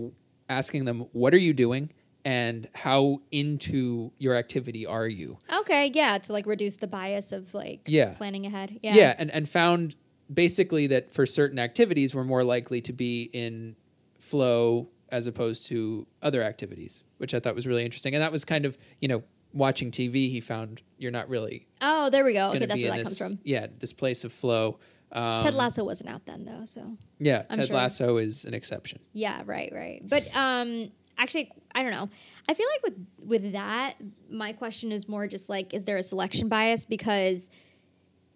[0.49, 1.93] asking them, "What are you doing?"
[2.25, 5.39] and how into your activity are you?
[5.53, 8.15] Okay, yeah, to like reduce the bias of like Yeah.
[8.15, 8.79] planning ahead.
[8.81, 8.95] Yeah.
[8.95, 9.97] Yeah, and, and found
[10.33, 13.75] basically that for certain activities we're more likely to be in
[14.21, 18.15] flow as opposed to other activities, which I thought was really interesting.
[18.15, 22.09] And that was kind of, you know, watching TV, he found you're not really Oh,
[22.09, 22.51] there we go.
[22.51, 23.39] Okay, that's where that this, comes from.
[23.43, 24.79] yeah, this place of flow.
[25.13, 27.77] Um, Ted Lasso wasn't out then though, so Yeah, I'm Ted sure.
[27.77, 29.01] Lasso is an exception.
[29.13, 30.01] yeah, right, right.
[30.05, 32.09] But um actually I don't know.
[32.49, 33.95] I feel like with with that,
[34.31, 37.51] my question is more just like is there a selection bias because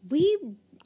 [0.09, 0.39] we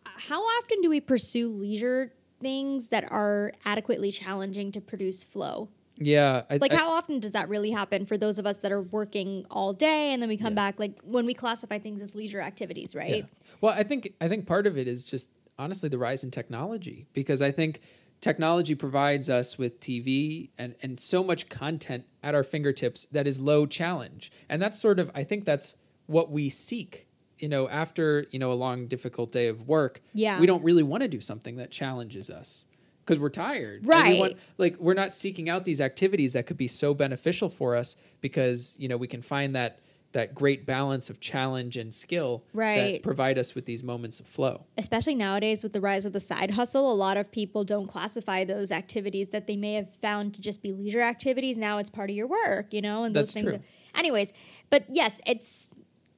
[0.04, 5.68] how often do we pursue leisure things that are adequately challenging to produce flow?
[6.02, 8.72] Yeah, I, like I- how often does that really happen for those of us that
[8.72, 12.14] are working all day and then we come back like when we classify things as
[12.14, 13.56] leisure activities right Yeah.
[13.60, 15.28] Well, I think I think part of it is just
[15.60, 17.80] honestly the rise in technology because I think
[18.20, 23.40] technology provides us with TV and and so much content at our fingertips that is
[23.40, 24.32] low challenge.
[24.48, 27.06] And that's sort of I think that's what we seek.
[27.38, 30.38] You know, after, you know, a long difficult day of work, Yeah.
[30.40, 32.66] we don't really want to do something that challenges us
[33.04, 33.78] because we're tired.
[33.80, 34.18] And we Right.
[34.18, 37.96] want- like we're not seeking out these activities that could be so beneficial for us
[38.20, 39.80] because, you know, we can find that
[40.12, 43.02] that great balance of challenge and skill that Right.
[43.02, 44.64] provide us with these moments of flow.
[44.76, 48.44] especially nowadays with the rise of the side hustle a lot of people don't classify
[48.44, 52.10] those activities that they may have found to just be leisure activities now it's part
[52.10, 53.62] of your work you know and those That's things true.
[53.94, 54.32] anyways
[54.70, 55.68] but yes it's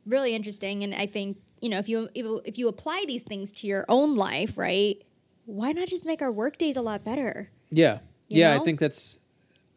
[0.06, 3.52] really interesting and i think you know if you if, if you apply these things
[3.52, 5.02] to your own life right
[5.44, 7.98] why not just make our work days a lot better Yeah.
[8.28, 8.62] You yeah, know?
[8.62, 9.18] I think that's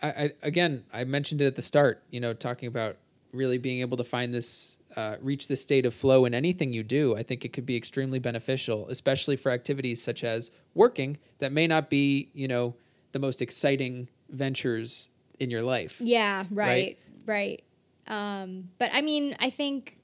[0.02, 2.98] I, I again, I mentioned it at the start, you know, talking about
[3.36, 6.82] really being able to find this uh, reach this state of flow in anything you
[6.84, 7.16] do.
[7.18, 11.68] I think it could be extremely beneficial, especially for activities such as working that may
[11.68, 12.76] not be, you know,
[13.12, 16.00] the most exciting ventures in your life.
[16.00, 16.98] Yeah, Right?
[17.28, 17.62] right,
[18.08, 18.08] right.
[18.08, 19.98] Um, but I mean, I think,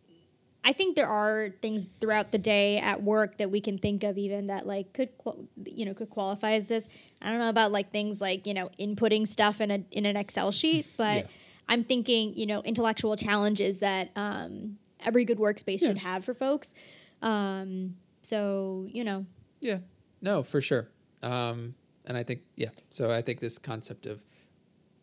[0.63, 4.17] I think there are things throughout the day at work that we can think of
[4.17, 6.89] even that like could, qual- you know, could qualify as this.
[7.21, 10.17] I don't know about like things like you know inputting stuff in a in an
[10.17, 11.27] Excel sheet, but Yeah.
[11.71, 15.87] I'm thinking you know intellectual challenges that um, every good workspace Yeah.
[15.87, 16.73] should have for folks.
[17.21, 19.25] Um, so you know,
[19.61, 19.79] Yeah.
[20.21, 20.89] No, for sure.
[21.23, 21.73] Um,
[22.05, 22.69] and I think yeah.
[22.91, 24.23] So I think this concept of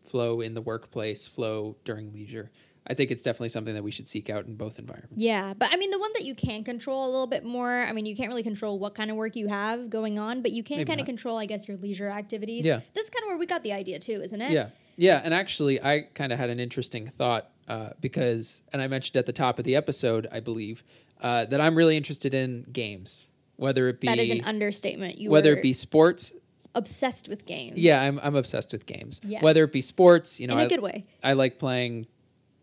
[0.05, 2.51] flow in the workplace, flow during leisure,
[2.87, 5.17] I think it's definitely something that we should seek out in both environments.
[5.23, 7.83] Yeah, but I mean, the one that you can control a little bit more.
[7.83, 10.53] I mean, you can't really control what kind of work you have going on, but
[10.53, 12.65] you can kind of control, I guess, your leisure activities.
[12.65, 12.81] Yeah.
[12.95, 14.53] this is kind of where we got the idea too, isn't it?
[14.53, 14.69] Yeah.
[14.99, 15.21] Yeah.
[15.25, 19.25] And actually, I kind of had an interesting thought uh, because, and I mentioned at
[19.25, 20.85] the top of the episode, I believe,
[21.23, 25.19] uh, that I'm really interested in games, whether it be that is an understatement.
[25.19, 26.33] You whether it be sports.
[26.75, 27.77] obsessed with games.
[27.79, 29.21] Yeah, I'm, I'm obsessed with games.
[29.25, 29.41] Yeah.
[29.43, 31.05] Whether it be sports, you know, in a I, good way.
[31.23, 32.07] I like playing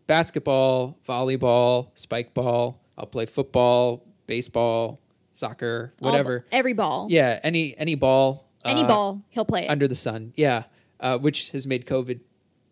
[0.06, 5.00] basketball, volleyball, spike ball, I'll play football, baseball,
[5.32, 6.46] soccer, All- whatever.
[6.52, 7.08] every ball.
[7.10, 8.44] Yeah, any any ball.
[8.64, 9.70] Any uh, ball, he'll play it.
[9.70, 10.32] under the sun.
[10.36, 10.64] Yeah,
[11.00, 12.20] uh, which has made COVID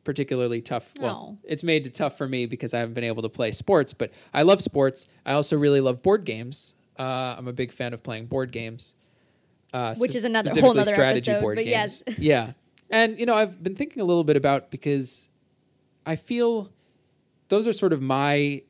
[0.04, 0.92] particularly tough.
[1.00, 1.38] Well, Oh.
[1.44, 3.94] it's made it tough for me because I haven't been able to play sports.
[3.94, 5.06] But I love sports.
[5.24, 6.74] I also really love board games.
[6.98, 8.92] Uh, I'm a big fan of playing board games,
[9.72, 12.02] uh, Which is another- whole other strategy episode, board but games.
[12.06, 12.18] yes.
[12.18, 12.52] yeah,
[12.90, 15.28] and you know I've been thinking a little bit about because
[16.06, 16.70] I feel
[17.48, 18.62] those are sort of my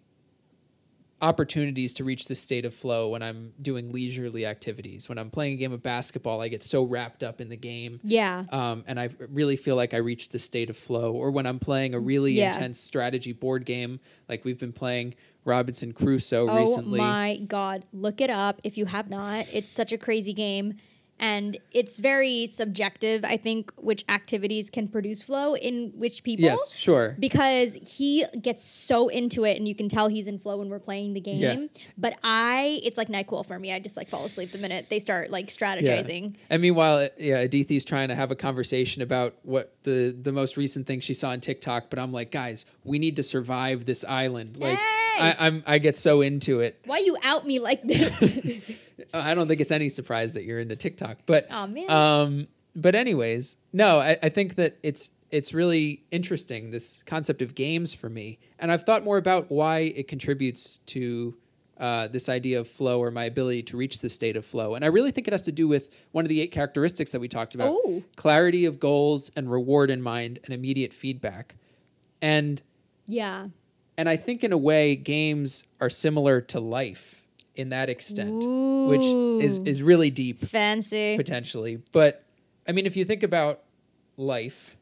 [1.22, 5.08] opportunities to reach this state of flow when I'm doing leisurely activities.
[5.08, 8.00] When I'm playing a game of basketball, I get so wrapped up in the game
[8.02, 8.44] yeah.
[8.50, 11.12] um, and I really feel like I reach the state of flow.
[11.12, 12.54] Or when I'm playing a really Yeah.
[12.54, 17.00] intense strategy board game, like we've been playing Robinson Crusoe Oh recently.
[17.00, 19.46] Oh my god, look it up if you have not.
[19.52, 20.74] It's such a crazy game
[21.18, 26.44] and it's very subjective, I think, which activities can produce flow in which people.
[26.44, 27.16] Yes, sure.
[27.18, 30.80] Because he gets so into it and you can tell he's in flow when we're
[30.80, 31.38] playing the game.
[31.38, 31.66] Yeah.
[31.96, 33.72] But I it's like NyQuil for me.
[33.72, 36.34] I just like fall asleep the minute they start like strategizing.
[36.50, 40.86] And meanwhile, yeah, Adithi's trying to have a conversation about what the the most recent
[40.86, 41.90] thing she saw on TikTok.
[41.90, 44.56] But I'm like, guys, we need to survive this island.
[44.56, 44.90] Like, Hey!
[45.20, 46.80] I, I'm I get so into it.
[46.86, 48.58] Why you out me like this?
[49.14, 51.90] I don't think it's any surprise that you're into TikTok, but Aw, man.
[51.90, 57.54] um, but anyways, no, I, I think that it's it's really interesting this concept of
[57.54, 61.34] games for me, and I've thought more about why it contributes to
[61.78, 64.84] uh, this idea of flow or my ability to reach the state of flow, and
[64.84, 67.28] I really think it has to do with one of the eight characteristics that we
[67.28, 68.02] talked about: Oh.
[68.16, 71.54] clarity of goals and reward in mind, and immediate feedback,
[72.20, 72.60] and
[73.06, 73.48] yeah.
[73.96, 77.22] and I think in a way games are similar to life
[77.54, 78.44] in that extent,
[78.88, 79.04] which
[79.44, 81.16] is is really deep Fancy.
[81.16, 81.82] potentially.
[81.92, 82.24] But
[82.66, 83.62] I mean, if you think about
[84.16, 84.76] life,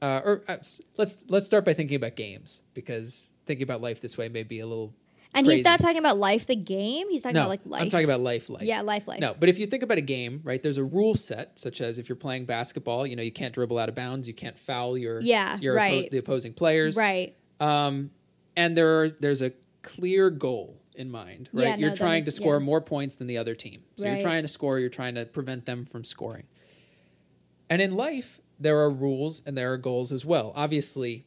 [0.00, 0.56] uh, or uh,
[0.96, 4.60] let's let's start by thinking about games because thinking about life this way may be
[4.60, 4.94] a little.
[5.34, 5.58] And crazy.
[5.58, 7.08] he's not talking about life the game.
[7.10, 7.82] He's talking no, about like life.
[7.82, 8.48] I'm talking about life.
[8.48, 8.62] Life.
[8.62, 9.20] Yeah, life, life.
[9.20, 10.62] No, but if you think about a game, right?
[10.62, 13.78] There's a rule set, such as if you're playing basketball, you know, you can't dribble
[13.78, 16.10] out of bounds, you can't foul your Yeah, your oppo- right.
[16.10, 17.36] the opposing players, Right.
[17.60, 18.10] um,
[18.56, 21.64] and there are, there's a clear goal in mind, right?
[21.68, 22.64] Yeah, you're no, trying makes- to score yeah.
[22.64, 23.82] more points than the other team.
[23.96, 26.44] So you're trying to score, you're trying to prevent them from scoring.
[27.70, 30.52] And in life, there are rules and there are goals as well.
[30.56, 31.26] Obviously,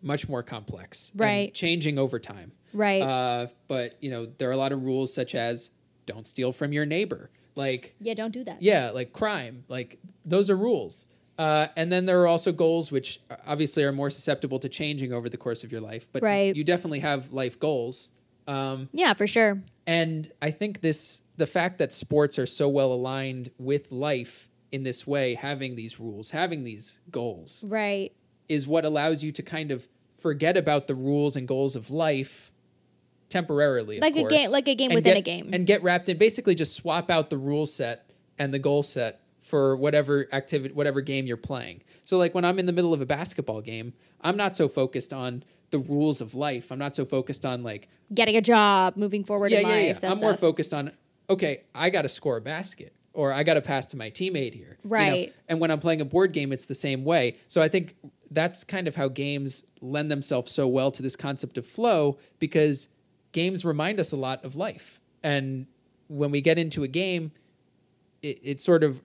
[0.00, 1.52] much more complex, and Right.
[1.54, 2.52] changing over time.
[2.72, 3.02] Right.
[3.02, 5.70] Uh, but you know, there are a lot of rules such as
[6.06, 7.30] don't steal from your neighbor.
[7.56, 8.62] Like yeah, don't do that.
[8.62, 9.64] yeah, like crime.
[9.68, 11.06] Like those are rules.
[11.38, 15.28] Uh, and then there are also goals which obviously are more susceptible to changing over
[15.28, 16.06] the course of your life.
[16.12, 16.54] But Right.
[16.54, 18.10] you definitely have life goals.
[18.46, 19.62] Um, Yeah, for sure.
[19.86, 24.82] and I think this the fact that sports are so well aligned with life in
[24.82, 28.12] this way, having these rules, having these goals, Right.
[28.48, 32.49] is what allows you to kind of forget about the rules and goals of life
[33.30, 33.96] temporarily.
[33.98, 35.50] of Like a course, game- like a game within get- a game.
[35.52, 39.20] and get wrapped in basically just swap out the rule set and the goal set
[39.40, 41.82] for whatever activity, whatever game you're playing.
[42.04, 45.12] So, like when I'm in the middle of a basketball game, I'm not so focused
[45.12, 46.70] on the rules of life.
[46.70, 50.00] I'm not so focused on like Getting a job, moving forward yeah, in yeah, life.
[50.02, 50.10] yeah.
[50.12, 50.90] I'm more focused on
[51.28, 54.52] okay, I got to score a basket or I got to pass to my teammate
[54.52, 54.78] here.
[54.82, 54.96] you know?
[54.96, 55.32] Right.
[55.48, 57.36] And when I'm playing a board game, it's the same way.
[57.48, 57.94] So I think
[58.32, 62.88] that's kind of how games lend themselves so well to this concept of flow because
[63.32, 65.00] games remind us a lot of life.
[65.22, 65.66] And
[66.08, 67.32] when we get into a game,
[68.22, 69.02] it, it sort of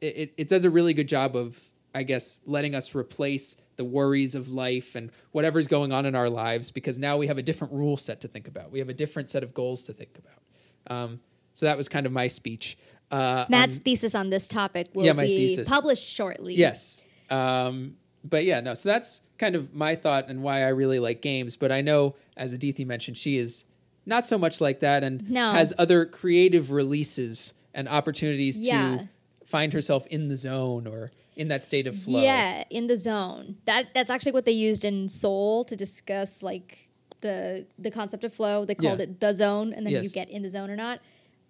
[0.00, 4.34] it, it, does a really good job of i guess letting us replace the worries
[4.34, 7.72] of life and whatever's going on in our lives because now we have a different
[7.72, 10.96] rule set to think about we have a different set of goals to think about
[10.96, 11.20] um,
[11.54, 12.78] so that was kind of my speech
[13.10, 15.68] uh, Matt's on- thesis on this topic will Yeah, be thesis.
[15.68, 16.54] published shortly.
[16.54, 20.98] yes um, but yeah no so that's kind of my thought and why i really
[20.98, 23.64] like games but i know as adithi mentioned she is
[24.06, 25.52] not so much like that and No.
[25.52, 28.96] has other creative releases and opportunities Yeah.
[28.98, 29.08] to
[29.46, 33.58] find herself in the zone or in that state of flow Yeah, in the zone.
[33.66, 36.88] That that's actually what they used in Soul to discuss like
[37.20, 38.64] the the concept of flow.
[38.64, 39.04] They called Yeah.
[39.04, 41.00] it the zone, and then you get in the zone or not.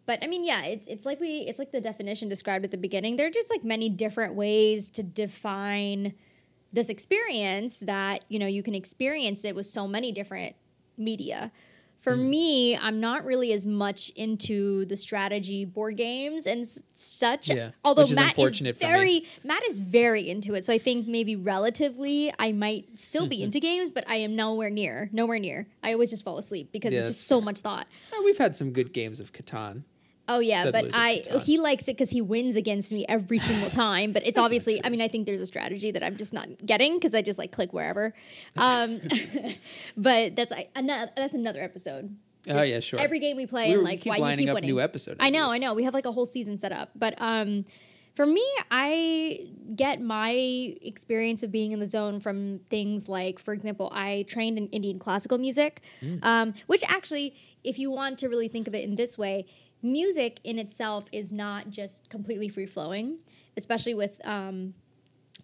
[0.04, 2.76] But I mean, yeah, it's it's like we it's like the definition described at the
[2.78, 3.16] beginning.
[3.16, 6.14] There are just like many different ways to define
[6.72, 10.54] this experience that you know you can experience it with so many different
[10.98, 11.50] media.
[12.00, 12.30] For Hmm.
[12.30, 17.48] me, I'm not really as much into the strategy board games and s- such.
[17.50, 21.08] Yeah, Although which is Matt is very Matt is very into it, so I think
[21.08, 23.28] maybe relatively I might still Mm-hmm.
[23.30, 25.66] be into games, but I am nowhere near, nowhere near.
[25.82, 27.88] I always just fall asleep because Yeah, it's just so much thought.
[28.24, 29.82] We've had some good games of Catan.
[30.28, 34.12] Oh yeah, but I he likes it because he wins against me every single time.
[34.12, 36.94] But it's obviously, I mean, I think there's a strategy that I'm just not getting
[36.94, 38.14] because I just like click wherever.
[38.56, 39.00] Um,
[39.96, 42.14] but that's I, another that's another episode.
[42.50, 42.98] Oh, yeah, sure.
[42.98, 44.70] Every game we play We and like keep why you keep up winning.
[44.70, 45.74] new episode I know, I know.
[45.74, 47.66] We have like a whole season set up, but um,
[48.14, 53.52] for me, I get my experience of being in the zone from things like, for
[53.52, 56.24] example, I trained in Indian classical music, Mm.
[56.24, 59.44] um, which actually, if you want to really think of it in this way,
[59.82, 63.18] music in itself is not just completely free flowing,
[63.56, 64.72] especially with um,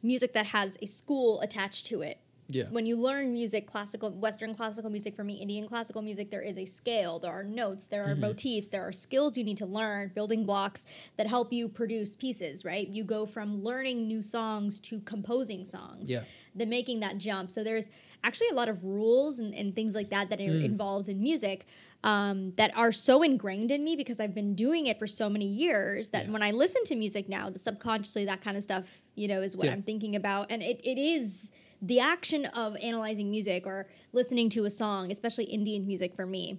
[0.02, 2.18] music that has a school attached to it
[2.50, 2.64] Yeah.
[2.68, 6.58] when you learn music, classical, Western classical music, for me, Indian classical music, there is
[6.58, 10.12] a scale, there are notes, there are motifs, there are skills you need to learn,
[10.14, 10.84] building blocks
[11.16, 12.86] that help you produce pieces, right?
[12.88, 16.24] You go from learning new songs to composing songs, Yeah.
[16.54, 17.50] then making that jump.
[17.50, 17.88] So there's
[18.22, 21.64] actually a lot of rules and, and things like that that are involved in music.
[22.04, 25.46] Um, that are so ingrained in me because I've been doing it for so many
[25.46, 26.32] years that Yeah.
[26.32, 29.56] when I listen to music now, the subconsciously that kind of stuff, you know, is
[29.56, 29.72] what Yeah.
[29.72, 30.52] I'm thinking about.
[30.52, 35.44] And it, it is the action of analyzing music or listening to a song, especially
[35.44, 36.58] Indian music for me,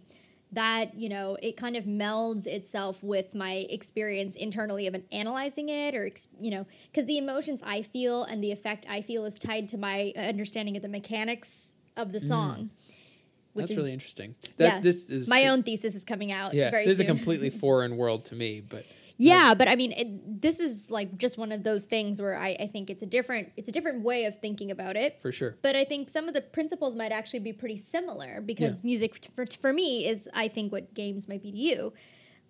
[0.51, 5.69] that, you know, it kind of melds itself with my experience internally of an analyzing
[5.69, 9.37] it or, you know, because the emotions I feel and the effect I feel is
[9.37, 12.71] tied to my understanding of the mechanics of the song.
[13.55, 14.35] Which That's is really interesting.
[14.57, 17.05] That yeah, this is my own thesis is coming out Yeah, very this is a
[17.05, 21.37] completely foreign world to me, but Yeah, but I mean, it, this is like just
[21.37, 24.25] one of those things where I, I think it's a different it's a different way
[24.25, 25.21] of thinking about it.
[25.21, 25.55] for sure.
[25.61, 29.45] But I think some of the principles might actually be pretty similar because music for,
[29.45, 31.93] for me is I think what games might be to you.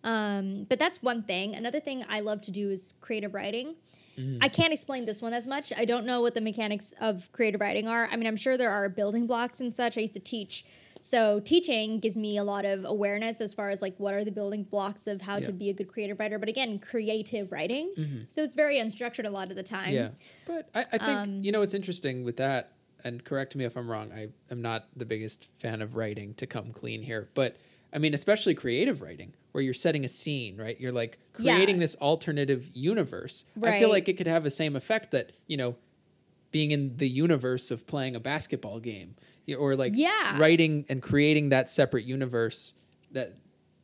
[0.03, 1.53] Um, but that's one thing.
[1.53, 3.75] Another thing I love to do is creative writing.
[4.41, 5.73] I can't explain this one as much.
[5.75, 8.07] I don't know what the mechanics of creative writing are.
[8.09, 9.97] I mean, I'm sure there are building blocks and such.
[9.97, 10.63] I used to teach.
[11.05, 14.31] So teaching gives me a lot of awareness as far as like what are the
[14.31, 15.43] building blocks of how Yeah.
[15.45, 16.39] to be a good creative writer.
[16.39, 18.25] But again, creative writing.
[18.27, 19.93] So it's very unstructured a lot of the time.
[19.93, 20.09] Yeah,
[20.47, 23.77] but I, I think Um, you know what's interesting with that, and correct me if
[23.77, 24.11] I'm wrong.
[24.11, 27.59] I am not the biggest fan of writing to come clean here, but
[27.93, 30.79] I mean, especially creative writing, where you're setting a scene, right?
[30.81, 31.53] You're like Yeah.
[31.53, 33.45] creating this alternative universe.
[33.61, 35.75] I feel like it could have the same effect that you know,
[36.49, 39.15] being in the universe of playing a basketball game,
[39.57, 40.39] or like Yeah.
[40.39, 42.73] writing and creating that separate universe
[43.11, 43.33] that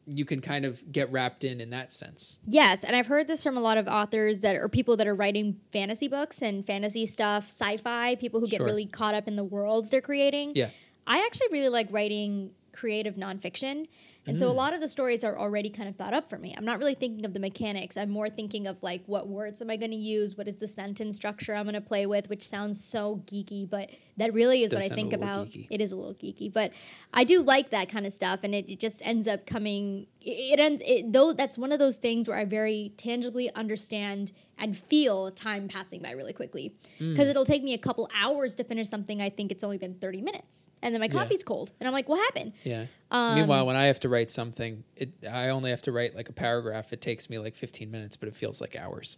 [0.08, 2.39] you can kind of get wrapped in in that sense.
[2.47, 5.13] Yes, and I've heard this from a lot of authors that are people that are
[5.13, 8.65] writing fantasy books and fantasy stuff, sci-fi, people who get Sure.
[8.65, 10.54] really caught up in the worlds they're creating.
[10.56, 10.71] Yeah.
[11.06, 13.88] I actually really like writing creative nonfiction.
[14.27, 14.39] And Mm.
[14.39, 16.53] so a lot of the stories are already kind of thought up for me.
[16.55, 17.97] I'm not really thinking of the mechanics.
[17.97, 20.38] I'm more thinking of like what words am I going to use?
[20.38, 23.89] What is the sentence structure I'm going to play with, which sounds so geeky, but
[24.17, 25.47] that really is Does what I think about.
[25.47, 25.65] geeky.
[25.71, 26.71] It is a little geeky, but
[27.12, 30.53] I do like that kind of stuff and it, it just ends up coming it,
[30.53, 34.31] it ends it, though that's one of those things where I very tangibly understand
[34.62, 37.12] and feel time passing by really quickly Mm.
[37.13, 39.95] because it'll take me a couple hours to finish something I think it's only been
[39.95, 41.12] 30 minutes and then my Yeah.
[41.19, 42.86] coffee's cold and I'm like what happened Yeah.
[43.10, 46.30] Um, Meanwhile, when I have to write something, it I only have to write like
[46.30, 46.93] a paragraph.
[46.93, 49.17] It takes me like 15 minutes, but it feels like hours.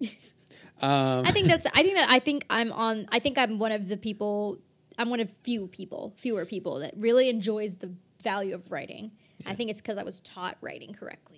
[0.00, 0.08] um,
[1.26, 3.88] I think that's I think that I think I'm on I think I'm one of
[3.88, 4.58] the people
[4.98, 7.92] I'm one of few people fewer people that really enjoys the
[8.22, 9.10] value of writing
[9.46, 11.33] I think it's because I was taught writing correctly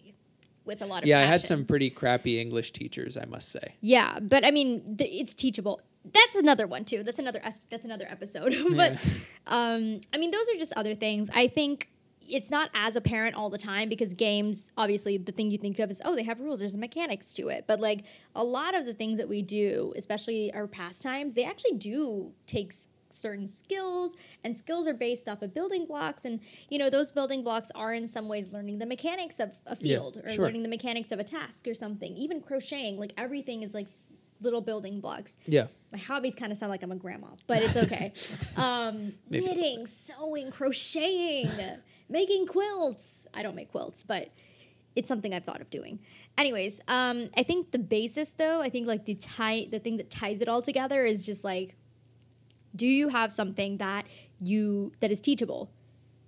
[0.67, 3.75] with a lot of yeah, I had some pretty crappy English teachers, I must say.
[3.81, 5.81] Yeah, but I mean, th- it's teachable.
[6.13, 7.03] That's another one too.
[7.03, 8.55] That's another as- that's another episode.
[8.77, 8.99] but Yeah.
[9.47, 11.31] um, I mean, those are just other things.
[11.35, 11.89] I think
[12.29, 15.91] it's not as apparent all the time because games, obviously, the thing you think of
[15.91, 16.59] is oh, they have rules.
[16.61, 17.65] There's mechanics to it.
[17.67, 18.03] But like
[18.35, 22.73] a lot of the things that we do, especially our pastimes, they actually do take
[23.17, 27.43] certain skills and skills are based off of building blocks and you know those building
[27.43, 30.45] blocks are in some ways learning the mechanics of a Yeah, field or sure.
[30.45, 32.17] learning the mechanics of a task or something.
[32.17, 33.89] Even crocheting like everything is like
[34.41, 35.39] little building blocks.
[35.47, 35.67] Yeah.
[35.93, 38.13] my hobbies kind of sound like i'm a grandma but it's okay.
[38.57, 39.45] Um, Maybe.
[39.47, 41.51] a little knitting sewing crocheting
[42.09, 43.27] making quilts.
[43.35, 44.29] I don't make quilts but
[44.95, 45.99] it's something i've thought of doing.
[46.39, 50.11] Anyways um, i think the basis though i think like the tie the thing that
[50.11, 51.77] ties it all together is just like
[52.77, 54.07] do you have something that
[54.41, 55.71] you that is teachable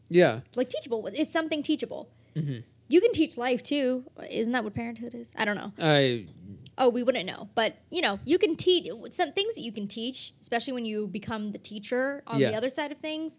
[0.09, 0.41] Yeah.
[0.57, 2.63] like teachable is something teachable Mhm.
[2.89, 6.27] you can teach life too isn't that what parenthood is i don't know I
[6.79, 9.87] oh we wouldn't know but you know you can teach some things that you can
[9.87, 12.51] teach especially when you become the teacher on Yeah.
[12.51, 13.39] the other side of things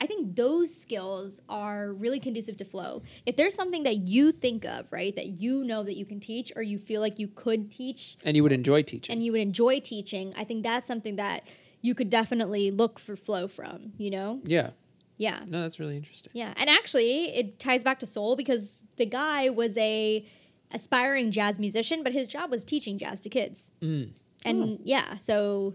[0.00, 4.64] i think those skills are really conducive to flow if there's something that you think
[4.64, 7.70] of right that you know that you can teach or you feel like you could
[7.70, 9.12] teach and you would enjoy teaching.
[9.12, 11.42] and you would enjoy teaching i think that's something that
[11.86, 14.70] you could definitely look for flow from you know yeah.
[15.16, 16.32] yeah No, that's really interesting.
[16.34, 20.26] yeah, and actually, it ties back to soul because the guy was a
[20.72, 23.70] aspiring jazz musician, but his job was teaching jazz to kids.
[23.80, 24.10] Mm.
[24.44, 25.74] And yeah, so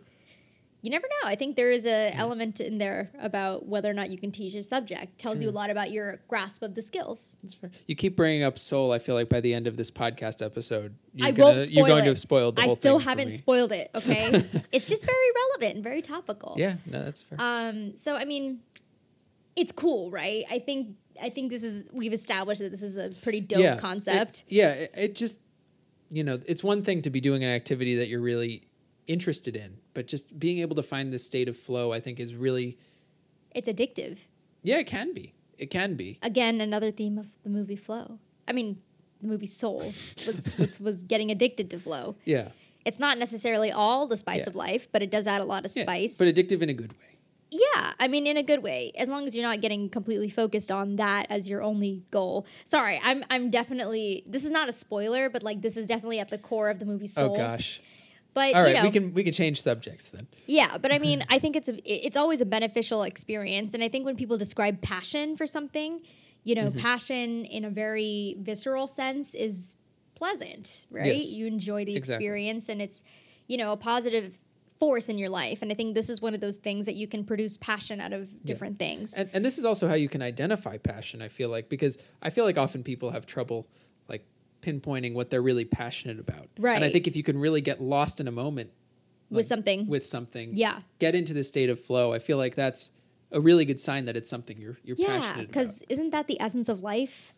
[0.82, 1.30] you never know.
[1.30, 4.56] I think there is a element in there about whether or not you can teach
[4.56, 5.20] a subject.
[5.20, 7.38] Tells you a lot about your grasp of the skills.
[7.44, 7.72] That's fair.
[7.88, 8.92] You keep bringing up soul.
[8.92, 11.76] I feel like by the end of this podcast episode, you're I gonna, won't spoil
[11.76, 12.04] you're going it.
[12.04, 13.92] to have spoiled the I whole still haven't spoiled it.
[13.94, 14.30] Okay,
[14.72, 16.56] it's just very relevant and very topical.
[16.58, 17.38] Yeah, no, that's fair.
[17.40, 17.96] Um.
[17.96, 18.62] So I mean,
[19.56, 20.46] it's cool, right?
[20.50, 23.78] I think I think this is we've established that this is a pretty dope yeah,
[23.78, 24.46] concept.
[24.48, 25.40] It, yeah, it, it just
[26.10, 28.68] you know, it's one thing to be doing an activity that you're really
[29.08, 32.36] interested in, but just being able to find this state of flow, I think, is
[32.36, 32.78] really
[33.54, 34.20] it's addictive.
[34.64, 35.34] yeah, it can be.
[35.58, 36.18] It can be.
[36.24, 38.20] Again, another theme of the movie Flow.
[38.48, 38.82] I mean,
[39.20, 39.94] the movie Soul
[40.26, 42.16] was was, was getting addicted to flow.
[42.26, 42.50] Yeah.
[42.84, 44.50] It's not necessarily all the spice Yeah.
[44.50, 45.84] of life, but it does add a lot of yeah.
[45.84, 46.18] spice.
[46.18, 47.18] but addictive in a good way.
[47.52, 50.72] yeah, I mean, in a good way, as long as you're not getting completely focused
[50.72, 52.48] on that as your only goal.
[52.66, 56.30] Sorry, I'm I'm definitely this is not a spoiler, but like this is definitely at
[56.32, 57.34] the core of the movie Soul.
[57.34, 57.80] Oh gosh.
[58.34, 60.28] But All you know, we can we can change subjects then.
[60.48, 61.76] Yeah, but I mean, I think it's a
[62.06, 66.02] it's always a beneficial experience, and I think when people describe passion for something,
[66.44, 66.76] you Mm-hmm.
[66.76, 69.76] know, passion in a very visceral sense is
[70.16, 71.08] pleasant, right?
[71.14, 71.32] Yes.
[71.32, 72.26] You enjoy the Exactly.
[72.26, 73.04] experience, and it's
[73.48, 74.38] you know a positive
[74.80, 77.08] force in your life, and I think this is one of those things that you
[77.08, 79.14] can produce passion out of different things.
[79.14, 82.32] And, and this is also how you can identify passion, I feel like, because I
[82.32, 83.68] feel like often people have trouble
[84.62, 86.48] pinpointing what they're really passionate about.
[86.58, 86.76] Right.
[86.76, 88.72] And I think if you can really get lost in a moment
[89.30, 92.92] with something, with something, yeah, get into the state of flow, I feel like that's
[93.32, 95.40] a really good sign that it's something you're you're yeah, passionate about.
[95.40, 97.34] Yeah, because isn't that the essence of life?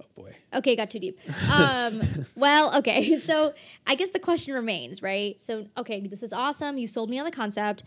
[0.00, 0.36] Oh boy.
[0.54, 1.18] Okay, got too deep.
[1.50, 2.02] Um,
[2.36, 3.18] well, okay.
[3.26, 3.54] So
[3.86, 5.40] I guess the question remains, right?
[5.40, 6.78] So, okay, this is awesome.
[6.78, 7.82] You sold me on the concept.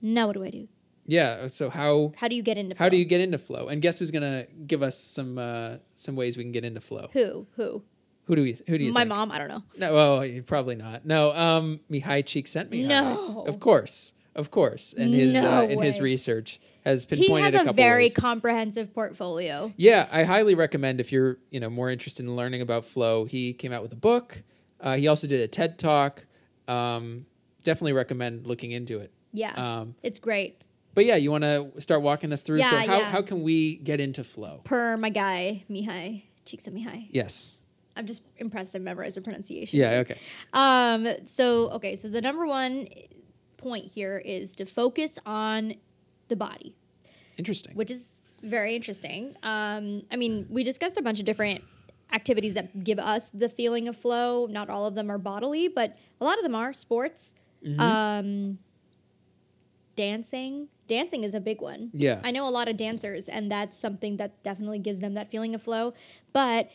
[0.00, 0.68] Now, what do I do?
[1.06, 1.46] Yeah.
[1.48, 2.98] So how How do you get into how do flow?
[2.98, 3.68] you get into flow?
[3.68, 7.08] And guess who's gonna give us some uh, some ways we can get into flow?
[7.12, 7.46] Who?
[7.56, 7.82] Who?
[8.26, 9.08] Who do we who do you My think?
[9.10, 9.30] mom?
[9.32, 9.62] I don't know.
[9.78, 11.04] No, well, probably not.
[11.04, 12.82] No, um, Mihaly Cheek sent me.
[12.84, 13.44] No.
[13.46, 17.66] of course, of course, and his No uh, in his research has pinpointed He has
[17.66, 18.14] a a, very ways.
[18.14, 19.72] comprehensive portfolio.
[19.76, 23.26] yeah, I highly recommend if you're you know more interested in learning about flow.
[23.26, 24.42] He came out with a book.
[24.80, 26.24] Uh, he also did a TED talk.
[26.66, 27.26] Um,
[27.62, 29.12] definitely recommend looking into it.
[29.34, 30.63] Yeah, Um, it's great.
[30.94, 32.58] But yeah, you want to start walking us through.
[32.58, 33.10] so Yeah, how yeah.
[33.10, 34.60] how can we get into flow?
[34.64, 37.08] Per my guy Mihaly, Cheeks and Mihai.
[37.10, 37.56] Yes.
[37.96, 38.74] I'm just impressed.
[38.74, 39.78] I memorized the pronunciation.
[39.78, 40.02] Yeah.
[40.04, 40.18] Okay.
[40.52, 41.06] Um.
[41.26, 41.96] So okay.
[41.96, 42.88] So the number one
[43.56, 45.74] point here is to focus on
[46.28, 46.76] the body.
[47.36, 47.74] Interesting.
[47.74, 49.36] which is very interesting.
[49.42, 51.64] Um, I mean, we discussed a bunch of different
[52.12, 54.46] activities that give us the feeling of flow.
[54.46, 57.34] Not all of them are bodily, but a lot of them are sports,
[57.64, 57.80] Mm-hmm.
[57.80, 58.58] um,
[59.96, 60.68] dancing.
[60.86, 61.90] Dancing is a big one.
[61.94, 62.20] Yeah.
[62.22, 65.54] I know a lot of dancers, and that's something that definitely gives them that feeling
[65.54, 65.94] of flow.
[66.32, 66.70] But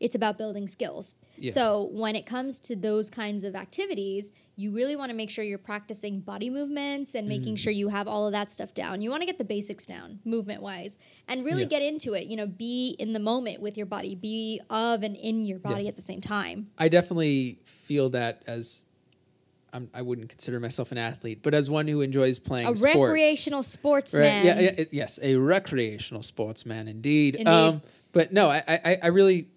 [0.00, 1.16] it's about building skills.
[1.36, 1.50] Yeah.
[1.50, 5.44] So when it comes to those kinds of activities, you really want to make sure
[5.44, 7.58] you're practicing body movements and making Mm.
[7.58, 9.02] sure you have all of that stuff down.
[9.02, 11.68] You want to get the basics down, movement wise, and really Yeah.
[11.68, 12.26] get into it.
[12.26, 15.82] You know, be in the moment with your body, be of and in your body
[15.84, 15.88] Yeah.
[15.90, 16.70] at the same time.
[16.78, 18.82] I definitely feel that as
[19.72, 22.96] I'm, I wouldn't consider myself an athlete, but as one who enjoys playing A sports,
[22.96, 24.22] recreational sportsman.
[24.22, 24.44] Right?
[24.44, 27.36] Yeah, yeah, yes, a recreational sportsman, indeed.
[27.36, 27.50] Indeed.
[27.50, 29.48] Um, but no, I, I, I really,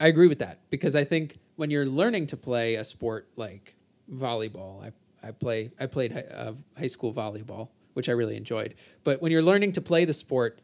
[0.00, 3.76] I agree with that because I think when you're learning to play a sport like
[4.12, 4.92] volleyball, I,
[5.26, 8.74] I play, I played uh, high school volleyball, which I really enjoyed.
[9.04, 10.60] But when you're learning to play the sport,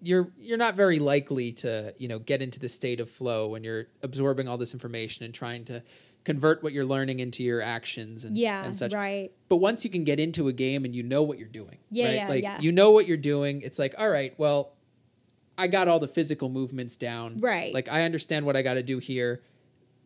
[0.00, 3.64] you're you're not very likely to you know get into the state of flow when
[3.64, 5.82] you're absorbing all this information and trying to
[6.28, 9.30] convert what you're learning into your actions and, Yeah, and such right.
[9.48, 12.04] but once you can get into a game and you know what you're doing Yeah,
[12.06, 12.60] right yeah, like yeah.
[12.60, 14.72] you know what you're doing it's like all right well
[15.56, 17.72] i got all the physical movements down Right.
[17.72, 19.40] like i understand what i got to do here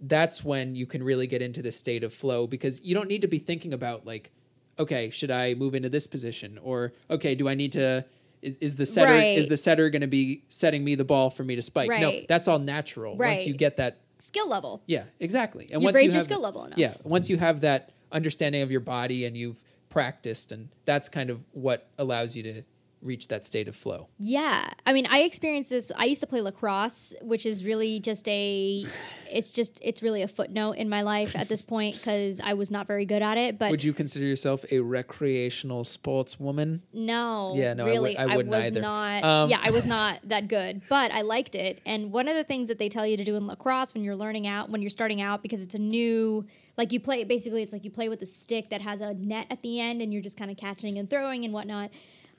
[0.00, 3.22] that's when you can really get into this state of flow because you don't need
[3.22, 4.30] to be thinking about like
[4.78, 8.04] okay should i move into this position or okay do i need to
[8.42, 9.36] is, is the setter Right.
[9.36, 12.20] is the setter going to be setting me the ball for me to spike no
[12.28, 13.30] that's all natural Right.
[13.36, 14.82] once you get that Skill level.
[14.86, 16.78] yeah exactly and You've once raised you your have skill level enough.
[16.78, 21.28] yeah, once you have that understanding of your body and you've practiced, and that's kind
[21.30, 22.62] of what allows you to
[23.02, 24.08] reach that state of flow.
[24.18, 24.70] Yeah.
[24.86, 25.90] I mean, I experienced this.
[25.96, 28.84] I used to play lacrosse, which is really just a,
[29.30, 32.70] it's just, it's really a footnote in my life at this point because I was
[32.70, 33.58] not very good at it.
[33.58, 36.80] But Would you consider yourself a recreational sportswoman?
[36.92, 38.80] no, Yeah, no, I would- really, I wouldn't was either.
[38.80, 41.80] not, Um, yeah, I was not that good, but I liked it.
[41.84, 44.16] And one of the things that they tell you to do in lacrosse when you're
[44.16, 46.46] learning out, when you're starting out, because it's a new,
[46.76, 49.46] like you play, basically, it's like you play with a stick that has a net
[49.50, 51.90] at the end and you're just kind of catching and throwing and whatnot.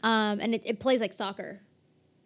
[0.04, 1.62] Um, and it, it plays like soccer,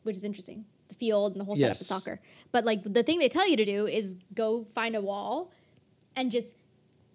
[0.03, 0.65] which is interesting.
[0.89, 1.81] The field and the whole setup Yes.
[1.81, 2.19] of soccer.
[2.51, 5.51] But like the thing they tell you to do is go find a wall
[6.15, 6.55] and just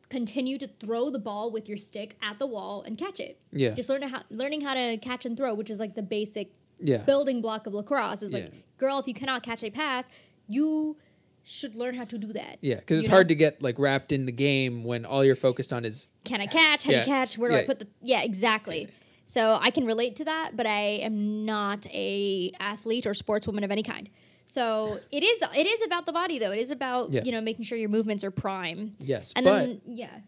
[0.08, 3.40] continue to throw the ball with your stick at the wall and catch it.
[3.50, 3.70] Yeah.
[3.70, 6.98] Just learn how, learning how to catch and throw, which is like the basic Yeah.
[6.98, 8.22] building block of lacrosse.
[8.22, 8.60] Is like, Yeah.
[8.78, 10.04] girl, if you cannot catch a pass,
[10.46, 10.96] you
[11.44, 12.58] should learn how to do that.
[12.60, 15.34] Yeah, because it's You hard to get like wrapped in the game when all you're
[15.34, 16.84] focused on is Can I catch?
[16.84, 17.36] How do you catch?
[17.38, 17.88] Where do I put the?
[18.02, 18.88] Yeah, exactly.
[19.26, 23.70] So I can relate to that, but I am not a athlete or sportswoman of
[23.70, 24.10] any kind.
[24.46, 26.50] So it is it is about the body though.
[26.50, 27.22] It is about Yeah.
[27.24, 28.96] you know making sure your movements are prime.
[28.98, 30.18] yes, And but then yeah.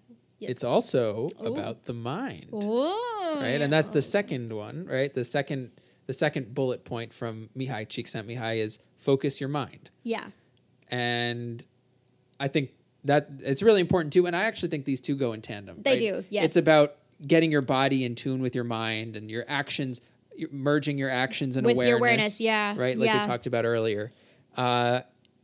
[0.40, 0.50] Yes.
[0.50, 1.54] it's also Ooh.
[1.54, 3.40] about the mind, Whoa.
[3.40, 3.60] right?
[3.60, 5.12] And that's the second one, right?
[5.14, 5.70] The second
[6.06, 9.90] the second bullet point from Mihaly Csikszentmihalyi is focus your mind.
[10.02, 10.26] Yeah.
[10.88, 11.64] and
[12.40, 12.70] I think
[13.04, 14.26] that it's really important too.
[14.26, 15.82] And I actually think these two go in tandem.
[15.82, 15.98] They right?
[15.98, 16.44] do, yes.
[16.46, 16.96] It's about
[17.26, 20.00] getting your body in tune with your mind and your actions,
[20.50, 21.88] merging your actions and With awareness.
[21.88, 23.20] your awareness, yeah, Right, like yeah.
[23.20, 24.12] we talked about earlier.
[24.56, 25.00] Uh,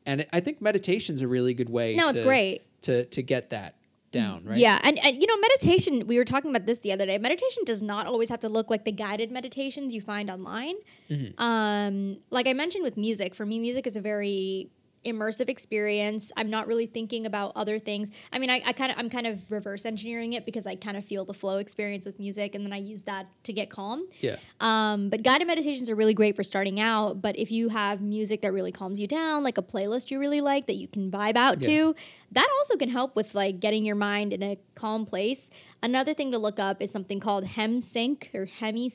[0.07, 1.95] and I think meditation's a really good way.
[1.95, 2.63] No, to, it's great.
[2.83, 3.75] to to get that
[4.13, 4.45] down.
[4.45, 4.57] Right.
[4.57, 6.07] Yeah, and, and you know, meditation.
[6.07, 7.19] We were talking about this the other day.
[7.19, 10.75] Meditation does not always have to look like the guided meditations you find online.
[11.11, 11.41] Mm-hmm.
[11.41, 14.71] Um, like I mentioned with music, for me, music is a very
[15.05, 16.31] immersive experience.
[16.37, 18.11] I'm not really thinking about other things.
[18.33, 20.97] I mean, I, I kind of I'm kind of reverse engineering it because I kind
[20.97, 24.07] of feel the flow experience with music, and then I use that to get calm.
[24.21, 24.37] Yeah.
[24.61, 27.23] Um, but guided meditations are really great for starting out.
[27.23, 30.41] But if you have music that really calms you down, like a playlist you really
[30.41, 31.69] like that you can vibe out Yeah.
[31.69, 31.97] to,
[32.33, 35.51] that also can help with like getting your mind in a calm place.
[35.83, 38.89] Another thing to look up is something called hem sync or hemi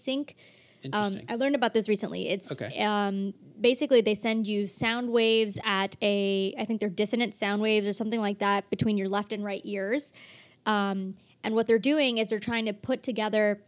[0.94, 1.16] sync.
[1.18, 2.30] Um, I learned about this recently.
[2.30, 2.78] It's Okay.
[2.84, 7.88] um, basically they send you sound waves at a, I think they're dissonant sound waves
[7.88, 10.14] or something like that between your left and right ears.
[10.66, 13.62] Um, and what they're doing is they're trying to put together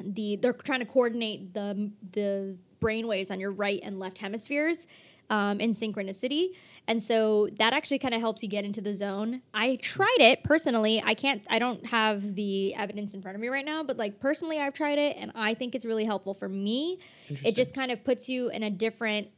[0.00, 4.86] the, they're trying to coordinate the the brain waves on your right and left hemispheres
[5.30, 6.54] um, in synchronicity.
[6.86, 9.40] And so that actually kind of helps you get into the zone.
[9.54, 11.02] I tried it personally.
[11.04, 14.20] I can't, I don't have the evidence in front of me right now, but like
[14.20, 16.98] personally, I've tried it and I think it's really helpful for me.
[17.42, 19.28] It just kind of puts you in a different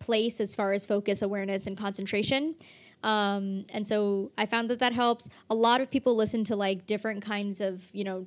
[0.00, 2.56] place as far as focus, awareness, and concentration.
[3.02, 5.28] Um, and so I found that that helps.
[5.48, 8.26] A lot of people listen to like different kinds of, you know,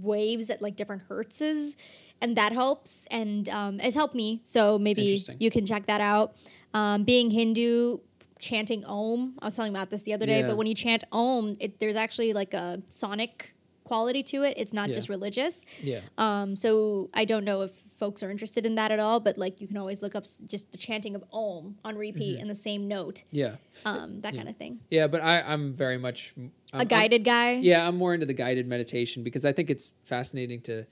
[0.00, 1.76] waves at like different hertzes,
[2.20, 4.40] and that helps and um, it's helped me.
[4.44, 6.34] So maybe you can check that out.
[6.74, 7.98] Um, being Hindu,
[8.38, 9.34] chanting Om.
[9.40, 10.48] I was talking about this the other day, Yeah.
[10.48, 13.54] but when you chant Om, it, there's actually like a sonic
[13.84, 14.54] quality to it.
[14.56, 14.94] It's not Yeah.
[14.94, 15.64] just religious.
[15.82, 16.00] Yeah.
[16.16, 19.60] Um, so I don't know if folks are interested in that at all, but like
[19.60, 22.42] you can always look up s- just the chanting of Om on repeat Mm-hmm.
[22.42, 23.56] in the same note, Yeah.
[23.84, 24.78] um, that kind of thing.
[24.90, 25.06] Yeah.
[25.08, 27.54] But I, I'm very much I'm- A I'm- guided guy.
[27.54, 30.86] yeah i'm more into the guided meditation because i think it's fascinating to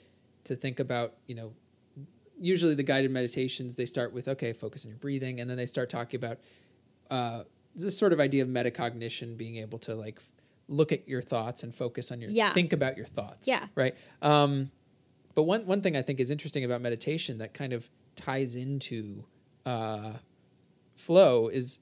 [0.45, 1.53] to think about you know
[2.41, 5.67] usually the guided meditations they start with okay focus on your breathing and then they
[5.67, 6.39] start talking about
[7.11, 7.43] uh
[7.75, 10.21] this sort of idea of metacognition being able to like
[10.69, 12.53] look at your thoughts and focus on your Yeah.
[12.53, 13.67] think about your thoughts Yeah.
[13.75, 14.71] right um
[15.35, 19.25] but one one thing i think is interesting about meditation that kind of ties into
[19.67, 20.15] uh
[20.95, 21.81] flow is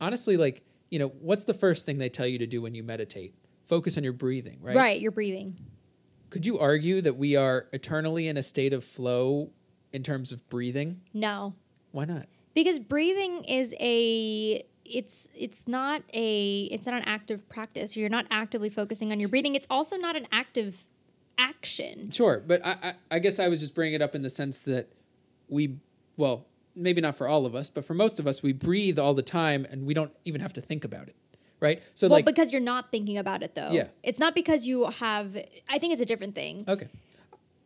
[0.00, 2.82] honestly like you know what's the first thing they tell you to do when you
[2.82, 3.34] meditate
[3.64, 5.56] focus on your breathing right Right, you're breathing.
[6.30, 9.50] Could you argue that we are eternally in a state of flow
[9.92, 11.54] in terms of breathing No,
[11.92, 17.96] why not because breathing is a it's it's not a it's not an active practice.
[17.96, 19.54] You're not actively focusing on your breathing.
[19.54, 20.88] It's also not an active
[21.38, 22.10] action.
[22.10, 24.58] sure but I, I i guess i was just bringing it up in the sense
[24.60, 24.90] that
[25.48, 25.76] we
[26.16, 29.12] well maybe not for all of us but for most of us we breathe all
[29.12, 31.16] the time and we don't even have to think about it
[31.66, 33.70] right so well, like because you're not thinking about it though.
[33.70, 33.88] Yeah.
[34.02, 35.36] It's not because you have
[35.68, 36.64] I think it's a different thing.
[36.66, 36.88] okay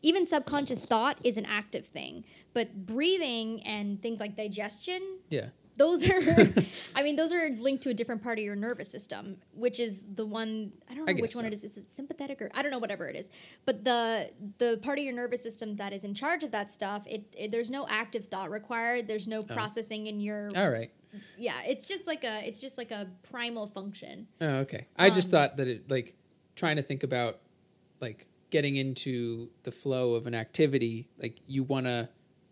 [0.02, 2.24] Even subconscious thought is an active thing,
[2.54, 5.48] but breathing and things like digestion, yeah
[5.80, 6.20] those are
[6.94, 10.08] I mean, those are linked to a different part of your nervous system, which is
[10.14, 11.48] the one I don't I know which one so.
[11.48, 11.64] it is.
[11.64, 13.30] Is it sympathetic or I don't know whatever it is.
[13.64, 17.02] But the the part of your nervous system that is in charge of that stuff,
[17.06, 19.08] it, it there's no active thought required.
[19.08, 19.54] There's no oh.
[19.54, 20.90] processing in your all right
[21.36, 24.26] yeah, it's just like a it's just like a primal function.
[24.40, 24.86] Oh, okay.
[24.96, 26.14] I just Um, thought that it like
[26.56, 27.40] trying to think about
[28.00, 32.08] like getting into the flow of an activity, like you want to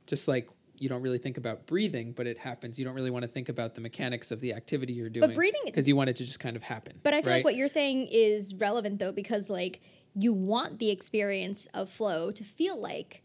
[0.07, 0.49] just like
[0.81, 2.79] you don't really think about breathing, but it happens.
[2.79, 5.27] You don't really want to think about the mechanics of the activity you're doing.
[5.29, 7.01] But breathing- because you want it to just kind of happen.
[7.03, 7.37] But I feel right?
[7.39, 9.81] like what you're saying is relevant though, because like
[10.15, 13.23] you want the experience of flow to feel like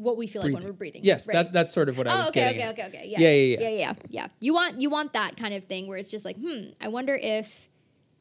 [0.00, 1.02] what we feel like when we're breathing.
[1.04, 1.34] Yes, right?
[1.34, 2.88] that that's sort of what I Oh, was okay, getting okay, at.
[2.88, 3.08] okay, okay.
[3.08, 3.20] Yeah.
[3.20, 3.68] Yeah, yeah, yeah.
[3.68, 4.26] yeah, yeah, yeah.
[4.40, 7.14] You want you want that kind of thing where it's just like, hmm, I wonder
[7.20, 7.68] if,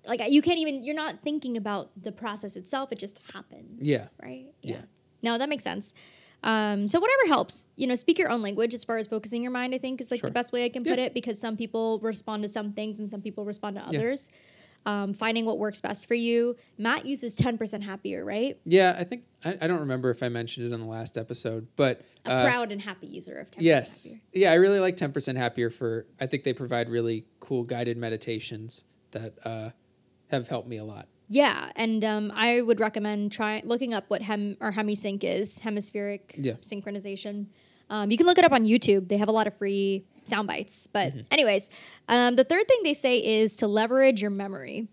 [0.06, 0.84] like, you can't even.
[0.84, 2.92] You're not thinking about the process itself.
[2.92, 3.88] It just happens.
[3.88, 4.08] Yeah.
[4.22, 4.48] Right.
[4.62, 4.82] Yeah.
[5.22, 5.94] No, that makes sense.
[6.42, 9.52] Um, so whatever helps, you know, speak your own language as far as focusing your
[9.52, 9.76] mind.
[9.76, 10.30] I think is like Sure.
[10.30, 10.94] the best way I can Yeah.
[10.94, 14.00] put it because some people respond to some things and some people respond to Yeah.
[14.86, 16.56] Um, finding what works best for you.
[16.78, 18.58] Matt uses 10% happier, right?
[18.66, 21.68] Yeah, I think I, I don't remember if I mentioned it on the last episode,
[21.76, 24.22] but A uh, proud and happy user of 10% yes, happier.
[24.34, 26.06] yeah, I really like ten percent happier for.
[26.20, 29.70] I think they provide really cool guided meditations that uh,
[30.32, 31.08] have helped me a lot.
[31.28, 36.34] Yeah, and um, I would recommend trying looking up what hem or hemisync is, hemispheric
[36.38, 36.54] Yeah.
[36.62, 37.50] synchronization.
[37.92, 39.08] Um, you can look it up on YouTube.
[39.10, 40.88] They have a lot of free sound bites.
[40.88, 41.70] But anyways,
[42.08, 44.88] um, the third thing they say is to leverage your memory,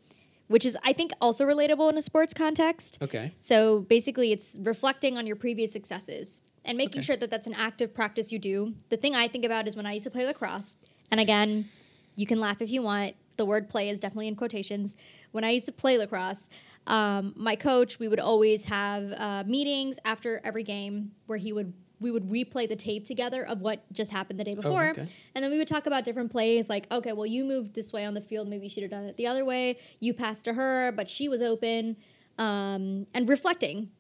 [0.49, 2.99] which is I think also relatable in a sports context.
[3.03, 3.34] Okay.
[3.41, 7.07] So basically, it's reflecting on your previous successes and making Okay.
[7.07, 8.74] sure that that's an active practice you do.
[8.89, 10.76] The thing I think about is when I used to play lacrosse,
[11.11, 11.68] and again,
[12.16, 13.14] you can laugh if you want.
[13.37, 14.97] The word play is definitely in quotations.
[15.32, 16.49] When I used to play lacrosse,
[16.87, 21.74] um, my coach, we would always have uh, meetings after every game where he would
[22.01, 24.90] we would replay the tape together of what just happened the day before.
[24.90, 25.07] okay.
[25.34, 28.05] And then we would talk about different plays like, okay, well, you moved this way
[28.05, 28.49] on the field.
[28.49, 29.78] Maybe you should have done it the other way.
[30.01, 31.97] You passed to her, but she was open.
[32.38, 33.90] Um, and reflecting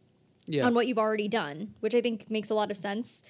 [0.46, 0.66] Yeah.
[0.66, 3.24] on what you've already done, which I think makes a lot of sense.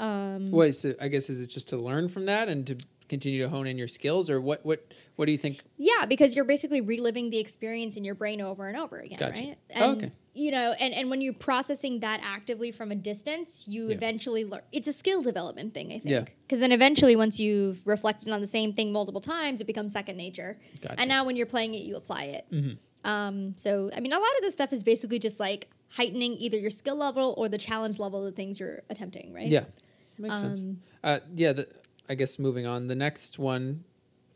[0.00, 0.96] Um, What is it?
[1.00, 2.76] I guess is it just to learn from that and to
[3.08, 4.64] continue to hone in your skills, or what?
[4.64, 4.84] What?
[5.16, 5.62] What do you think?
[5.76, 9.40] yeah, because you're basically reliving the experience in your brain over and over again, Gotcha.
[9.42, 9.56] right?
[9.76, 10.10] Oh, okay.
[10.32, 13.94] You know, and, and when you're processing that actively from a distance, you Yeah.
[13.96, 14.62] eventually learn.
[14.70, 16.04] It's a skill development thing, I think.
[16.04, 16.24] Yeah.
[16.42, 20.16] Because then eventually, once you've reflected on the same thing multiple times, it becomes second
[20.16, 20.58] nature.
[20.80, 21.00] Gotcha.
[21.00, 22.46] And now when you're playing it, you apply it.
[22.52, 22.72] mm-hmm.
[23.02, 26.58] Um, so, I mean, a lot of this stuff is basically just like heightening either
[26.58, 29.48] your skill level or the challenge level of the things you're attempting, right?
[29.48, 29.64] Yeah,
[30.18, 30.60] makes sense.
[30.60, 31.66] Um, Uh, yeah, the,
[32.10, 32.88] I guess moving on.
[32.88, 33.84] The next one,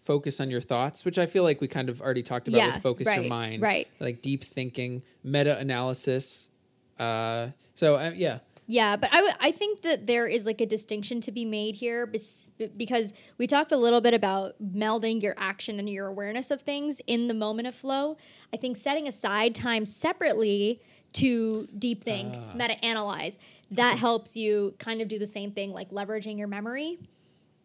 [0.04, 2.74] focus on your thoughts, which I feel like we kind of already talked about Yeah,
[2.74, 3.88] with focus right, your mind, right.
[4.00, 6.50] Like deep thinking, meta analysis.
[6.98, 10.66] Uh, so uh, yeah, Yeah, but I, w- I think that there is like a
[10.66, 15.34] distinction to be made here bes- because we talked a little bit about melding your
[15.38, 18.16] action and your awareness of things in the moment of flow.
[18.52, 20.80] I think setting aside time separately
[21.14, 22.52] to deep think, Ah.
[22.54, 23.38] meta analyze,
[23.70, 26.98] that helps you kind of do the same thing like leveraging your memory.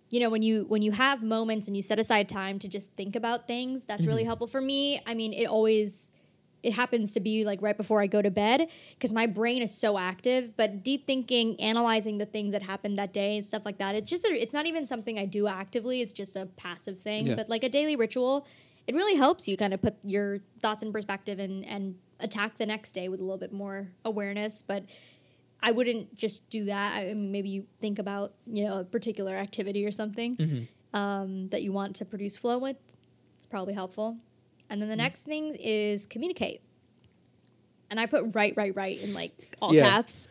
[0.10, 2.92] You know, when you when you have moments and you set aside time to just
[2.94, 4.28] think about things, that's really mm-hmm.
[4.28, 5.02] helpful for me.
[5.06, 6.14] I mean, it always
[6.64, 9.74] it happens to be like right before I go to bed because my brain is
[9.74, 10.58] so active.
[10.58, 14.10] But deep thinking, analyzing the things that happened that day and stuff like that, it's
[14.10, 16.02] just a, it's not even something I do actively.
[16.02, 17.28] It's just a passive thing.
[17.28, 17.36] Yeah.
[17.36, 18.46] But like a daily ritual,
[18.88, 22.66] it really helps you kind of put your thoughts in perspective and and attack the
[22.66, 24.62] next day with a little bit more awareness.
[24.62, 24.84] But
[25.62, 26.96] I wouldn't just do that.
[26.98, 30.98] I mean, maybe you think about you know a particular activity or something Mm-hmm.
[30.98, 32.78] um, that you want to produce flow with.
[33.38, 34.18] It's probably helpful.
[34.70, 36.62] And then the next thing is communicate.
[37.90, 39.84] And I put right, right, right in like all Yeah.
[39.90, 40.28] caps.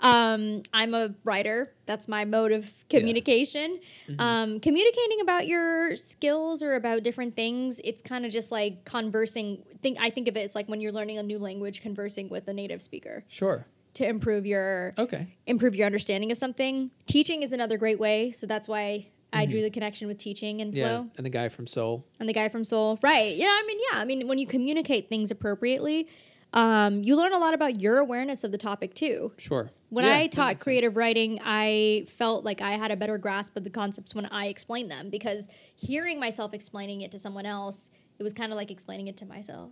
[0.00, 1.72] Um, I'm a writer.
[1.86, 3.78] That's my mode of communication.
[4.18, 9.62] Um, communicating about your skills or about different things, it's kind of just like conversing.
[9.82, 12.48] Think I think of it as like when you're learning a new language, conversing with
[12.48, 16.90] a native speaker sure, to improve your okay, improve your understanding of something.
[17.06, 18.32] Teaching is another great way.
[18.32, 20.84] So that's why I drew the connection with teaching and yeah.
[20.84, 21.10] flow.
[21.16, 22.98] And the guy from Soul, And the guy from Soul.
[23.02, 23.36] Right.
[23.36, 23.98] Yeah, I mean, yeah.
[23.98, 26.08] I mean, when you communicate things appropriately,
[26.52, 29.32] um, you learn a lot about your awareness of the topic too.
[29.38, 29.70] sure.
[29.90, 30.62] When Yeah, I taught makes sense.
[30.64, 34.46] creative writing, I felt like I had a better grasp of the concepts when I
[34.46, 38.70] explained them because hearing myself explaining it to someone else, it was kind of like
[38.70, 39.70] explaining it to myself.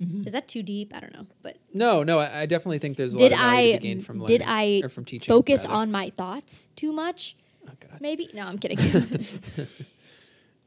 [0.00, 0.26] Mm-hmm.
[0.26, 0.92] Is that too deep?
[0.94, 1.26] I don't know.
[1.42, 3.80] But No, no, I, I definitely think there's a did lot of value I to
[3.80, 5.32] be gained from learning did I or from teaching.
[5.32, 5.76] focus rather.
[5.76, 7.36] on my thoughts too much?
[7.68, 8.00] Oh, God.
[8.00, 8.30] Maybe.
[8.32, 8.78] No, I'm kidding.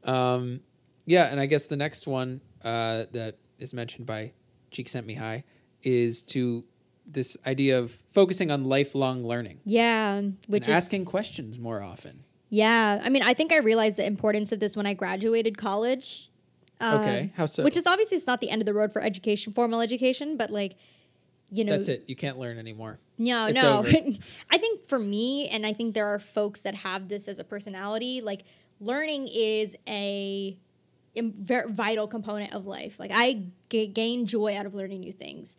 [0.04, 0.60] Um,
[1.06, 4.32] yeah, and I guess the next one uh, that is mentioned by
[4.70, 5.44] Csikszentmihalyi
[5.82, 6.64] is to
[7.06, 12.24] this idea of focusing on lifelong learning, yeah, which is asking questions more often.
[12.48, 16.30] Yeah, I mean, I think I realized the importance of this when I graduated college.
[16.80, 17.62] Um, Okay, how so?
[17.64, 20.50] Which is obviously it's not the end of the road for education, formal education, but
[20.50, 20.76] like,
[21.50, 22.04] you know, That's it.
[22.08, 22.98] You can't learn anymore.
[23.18, 23.84] no, It's no.
[24.50, 27.44] I think for me, and I think there are folks that have this as a
[27.44, 28.20] personality.
[28.20, 28.42] Like,
[28.80, 30.58] learning is a
[31.16, 32.98] vital component of life.
[32.98, 35.56] Like, I g- gain joy out of learning new things.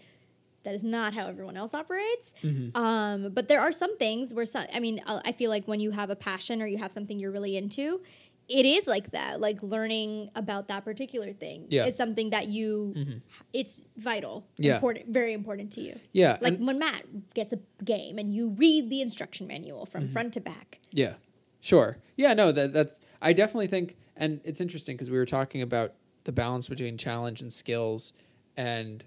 [0.64, 2.34] That is not how everyone else operates.
[2.44, 2.76] Mm-hmm.
[2.76, 5.80] Um, but there are some things where some, I mean, I I feel like when
[5.80, 8.02] you have a passion or you have something you're really into,
[8.48, 9.40] it is like that.
[9.42, 11.86] Like learning about that particular thing Yeah.
[11.88, 13.22] is something that you,
[13.54, 14.76] it's vital, Yeah.
[14.76, 16.00] important, very important to you.
[16.14, 19.92] Yeah, Like and- when Matt gets a game and you read the instruction manual Mm-hmm.
[19.92, 20.80] from front to back.
[20.92, 21.16] Yeah,
[21.60, 21.98] sure.
[22.18, 23.00] Yeah, no, that that's.
[23.22, 25.94] I definitely think, and it's interesting because we were talking about
[26.26, 28.14] the balance between challenge and skills,
[28.56, 29.04] and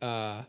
[0.00, 0.42] uh,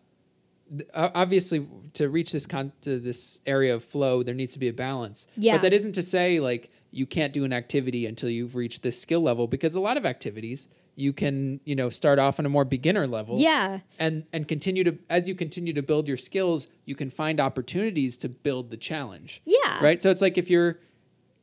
[0.94, 4.74] obviously to reach this con to this area of flow, there needs to be a
[4.74, 5.26] balance.
[5.38, 5.56] Yeah.
[5.56, 9.00] But that isn't to say like you can't do an activity until you've reached this
[9.02, 12.50] skill level because a lot of activities you can you know start off on a
[12.50, 13.80] more beginner level Yeah.
[14.00, 18.18] and and continue to as you continue to build your skills you can find opportunities
[18.18, 19.84] to build the challenge Yeah.
[19.84, 20.80] right so it's like if you're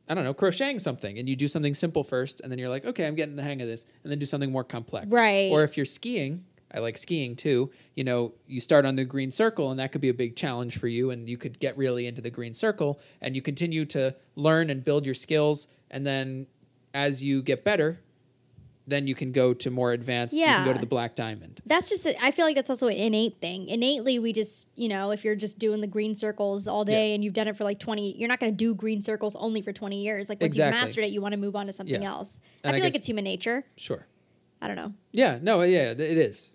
[0.09, 2.85] i don't know crocheting something and you do something simple first and then you're like
[2.85, 5.49] okay i'm getting the hang of this and then do something more complex Right.
[5.51, 6.43] or if you're skiing
[6.75, 10.01] i like skiing too you know you start on the green circle and that could
[10.01, 12.99] be a big challenge for you and you could get really into the green circle
[13.21, 16.45] and you continue to learn and build your skills and then
[16.93, 17.99] as you get better
[18.87, 21.89] then you can go to more advanced you can go to the black diamond That's
[21.89, 23.67] just, a, I feel like that's also an innate thing.
[23.67, 27.23] Innately, we just, you know, if you're just doing the green circles all day and
[27.23, 29.73] you've done it for like 20, you're not going to do green circles only for
[29.73, 30.29] 20 years.
[30.29, 30.75] Like once Exactly.
[30.77, 32.09] you've mastered it, you want to move on to something Yeah.
[32.09, 32.39] else.
[32.63, 33.65] And I I feel like it's human nature.
[33.75, 34.05] sure
[34.61, 34.93] I don't know.
[35.11, 36.51] Yeah, no, yeah, it is.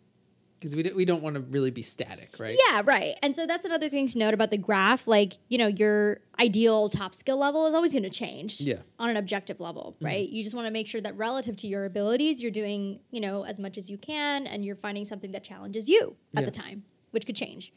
[0.60, 2.54] Because we, d- we don't want to really be static, right?
[2.68, 3.14] Yeah, right.
[3.22, 5.06] And so that's another thing to note about the graph.
[5.08, 8.80] Like, you know, your ideal top skill level is always going to change Yeah.
[8.98, 10.28] on an objective level, right?
[10.28, 13.44] You just want to make sure that relative to your abilities, you're doing, you know,
[13.46, 16.44] as much as you can and you're finding something that challenges you at Yeah.
[16.44, 17.72] the time, which could change.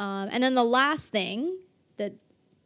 [0.00, 1.56] Um, and then the last thing
[1.98, 2.14] that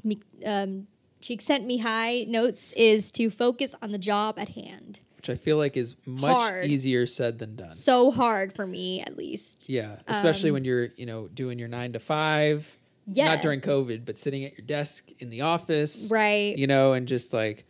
[0.03, 0.87] me, um,
[1.21, 5.01] Csikszentmihalyi notes is to focus on the job at hand.
[5.23, 6.65] Which I feel like is much Hard.
[6.67, 7.71] easier said than done.
[7.71, 9.69] So hard for me, at least.
[9.71, 12.77] Yeah, especially when you're, you know, doing your nine to five.
[13.07, 13.27] Um, Yeah.
[13.27, 16.09] Not during COVID, but sitting at your desk in the office.
[16.11, 16.59] Right.
[16.59, 17.67] You know, and just like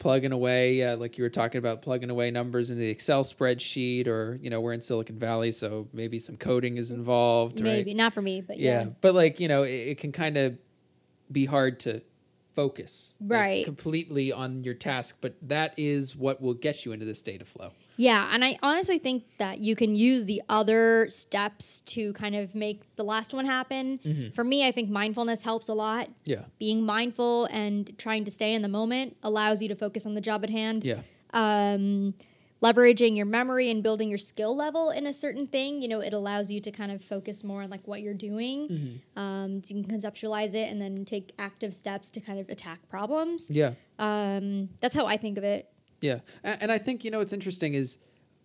[0.00, 4.08] plugging away, yeah, like you were talking about plugging away numbers into the Excel spreadsheet,
[4.08, 7.90] or you know, we're in Silicon Valley, so maybe some coding is involved, Maybe.
[7.90, 7.96] right?
[7.96, 8.82] Not for me, but yeah.
[8.82, 8.90] yeah.
[9.00, 10.58] but like you know it, it can kind of
[11.30, 12.02] be hard to
[12.56, 13.64] focus like, Right.
[13.64, 17.48] completely on your task but that is what will get you into this state of
[17.48, 22.34] flow Yeah, and I honestly think that you can use the other steps to kind
[22.40, 23.84] of make the last one happen.
[24.04, 24.28] Mm-hmm.
[24.36, 26.08] For me, I think mindfulness helps a lot.
[26.32, 30.12] yeah Being mindful and trying to stay in the moment allows you to focus on
[30.18, 30.84] the job at hand.
[30.84, 31.00] yeah
[31.32, 32.14] Um,
[32.62, 36.14] leveraging your memory and building your skill level in a certain thing, you know, it
[36.14, 38.68] allows you to kind of focus more on like what you're doing.
[38.68, 39.18] Mm-hmm.
[39.18, 42.78] Um, so you can conceptualize it and then take active steps to kind of attack
[42.88, 43.50] problems.
[43.50, 45.68] yeah Um, that's how I think of it.
[46.00, 47.98] yeah and, and i think you know what's interesting is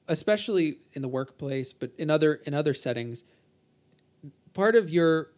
[0.08, 3.24] especially in the workplace but in other in other settings
[4.54, 5.30] part of your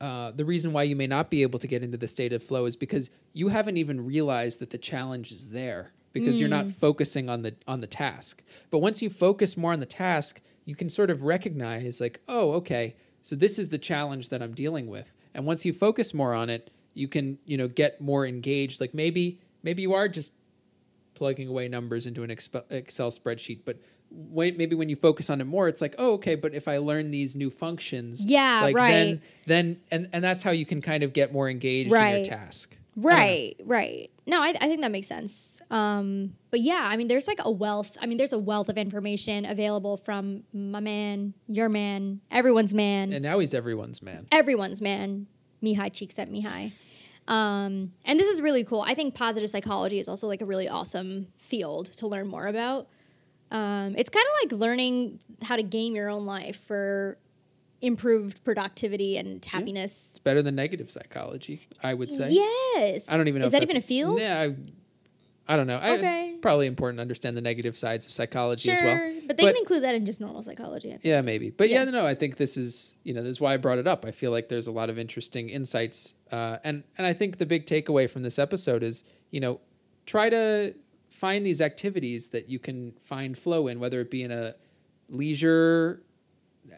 [0.00, 2.42] uh, the reason why you may not be able to get into the state of
[2.42, 6.66] flow is because you haven't even realized that the challenge is there because you're not
[6.66, 6.70] hmm.
[6.70, 8.42] focusing on the on the task.
[8.70, 12.52] But once you focus more on the task, you can sort of recognize like, oh,
[12.52, 15.16] okay, so this is the challenge that I'm dealing with.
[15.34, 18.80] And once you focus more on it, you can, you know, get more engaged.
[18.80, 20.32] Like maybe maybe you are just
[21.14, 23.78] plugging away numbers into an Excel spreadsheet, but
[24.10, 26.78] when, maybe when you focus on it more, it's like, oh, okay, but if I
[26.78, 28.90] learn these new functions, Yeah, like right.
[28.90, 32.24] then then and and that's how you can kind of get more engaged in your
[32.24, 32.76] task.
[32.96, 34.10] Right, right.
[34.30, 35.60] No, I, I think that makes sense.
[35.72, 37.96] Um, but yeah, I mean, there's like a wealth.
[38.00, 43.12] I mean, there's a wealth of information available from my man, your man, everyone's man,
[43.12, 44.26] And now he's everyone's man.
[44.30, 45.26] everyone's man.
[45.64, 46.70] Mihaly Csikszentmihalyi.
[47.26, 48.82] Um, and this is really cool.
[48.82, 52.86] I think positive psychology is also like a really awesome field to learn more about.
[53.50, 57.18] Um, it's kind of like learning how to game your own life for
[57.82, 60.10] improved productivity and happiness.
[60.10, 62.30] It's better than negative psychology, I would say.
[62.30, 63.10] Yes.
[63.10, 63.46] I don't even know.
[63.46, 64.18] Is if that even a field?
[64.20, 64.54] Yeah, I,
[65.52, 65.78] I don't know.
[65.78, 66.30] I, Okay.
[66.32, 69.20] it's probably important to understand the negative sides of psychology Sure, as well.
[69.26, 70.92] but they can include that in just normal psychology.
[70.92, 70.98] I.
[71.02, 71.50] Yeah, maybe.
[71.50, 71.84] But yeah.
[71.84, 71.90] Yeah.
[71.90, 74.04] no, I think this is you know this is why I brought it up.
[74.04, 77.46] I feel like there's a lot of interesting insights, uh, and and I think the
[77.46, 79.60] big takeaway from this episode is you know
[80.06, 80.74] try to
[81.08, 84.54] find these activities that you can find flow in, whether it be in a
[85.08, 86.02] leisure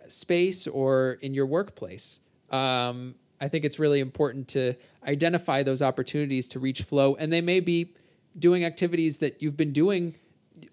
[0.09, 2.21] space or in your workplace.
[2.51, 4.75] Um, I think it's really important to
[5.07, 7.95] identify those opportunities to reach flow, and they may be
[8.39, 10.15] doing activities that you've been doing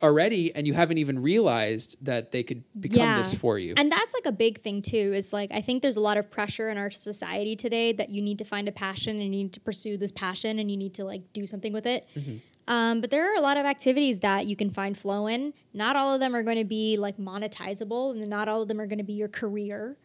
[0.04, 3.74] already and you haven't even realized that they could become this for you.
[3.78, 5.12] And that's like a big thing too.
[5.14, 8.22] Is like I think there's a lot of pressure in our society today that you
[8.22, 10.94] need to find a passion and you need to pursue this passion and you need
[10.96, 12.08] to like do something with it.
[12.16, 12.38] Mm-hmm.
[12.70, 15.54] Um, but there are a lot of activities that you can find flow in.
[15.74, 18.80] Not all of them are going to be like monetizable, and not all of them
[18.80, 19.98] are going to be your career.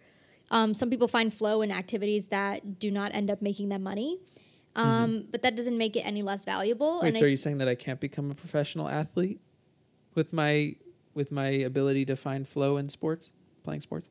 [0.50, 4.18] Um, some people find flow in activities that do not end up making them money,
[4.76, 6.96] um, but that doesn't make it any less valuable.
[6.96, 7.02] Mm-hmm.
[7.04, 9.40] Wait, and so I- are you saying that I can't become a professional athlete
[10.14, 10.76] with my
[11.12, 13.30] with my ability to find flow in sports,
[13.62, 14.08] playing sports?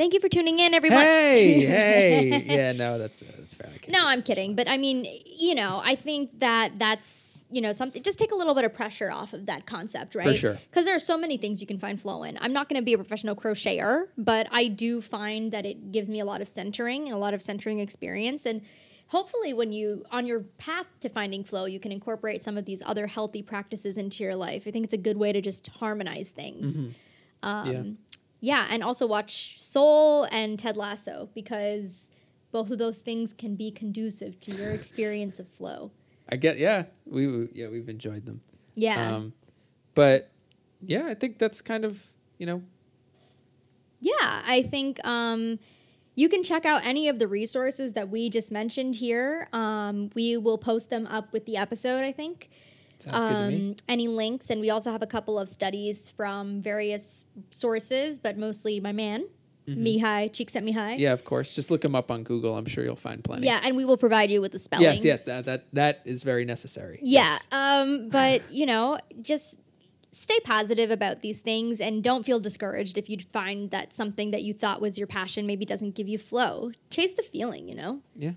[0.00, 1.02] Thank you for tuning in, everyone.
[1.02, 3.70] Hey, hey, yeah, no, that's uh, that's fair.
[3.88, 4.56] No, I'm kidding.
[4.56, 8.34] But I mean, you know, I think that that's, you know, something, just take a
[8.34, 10.26] little bit of pressure off of that concept, right?
[10.26, 10.58] For sure.
[10.70, 12.38] Because there are so many things you can find flow in.
[12.40, 16.08] I'm not going to be a professional crocheter, but I do find that it gives
[16.08, 18.46] me a lot of centering and a lot of centering experience.
[18.46, 18.62] And
[19.08, 22.80] hopefully when you on your path to finding flow you can incorporate some of these
[22.86, 26.30] other healthy practices into your life i think it's a good way to just harmonize
[26.30, 26.84] things
[27.42, 27.82] um, Yeah.
[28.40, 32.12] Yeah and also watch soul and ted lasso because
[32.52, 35.90] both of those things can be conducive to your experience of flow
[36.28, 38.40] I get yeah we we- yeah we've enjoyed them.
[38.74, 39.32] yeah Um,
[39.94, 40.30] but
[40.82, 42.06] yeah, I think that's kind of
[42.38, 42.62] you know
[44.00, 44.12] Yeah,
[44.46, 45.58] I think um,
[46.14, 49.48] you can check out any of the resources that we just mentioned here.
[49.52, 52.48] Um, we will post them up with the episode, I think.
[53.02, 53.70] Sounds good to me.
[53.70, 58.36] Um, any links, and we also have a couple of studies from various sources, but
[58.36, 59.26] mostly my man,
[59.68, 60.74] Mihaly, Cheekset Mihai.
[60.74, 61.00] Mm-hmm.
[61.00, 61.54] Yeah, of course.
[61.54, 62.56] Just look them up on Google.
[62.56, 63.46] I'm sure you'll find plenty.
[63.46, 64.84] Yeah, and we will provide you with the spelling.
[64.84, 66.98] Yes, yes, that that that is very necessary.
[67.02, 67.22] Yeah.
[67.22, 67.46] Yes.
[67.52, 69.60] Um, but you know, just
[70.12, 74.42] stay positive about these things and don't feel discouraged if you find that something that
[74.42, 76.72] you thought was your passion maybe doesn't give you flow.
[76.90, 78.00] Chase the feeling, you know?
[78.16, 78.32] Yeah.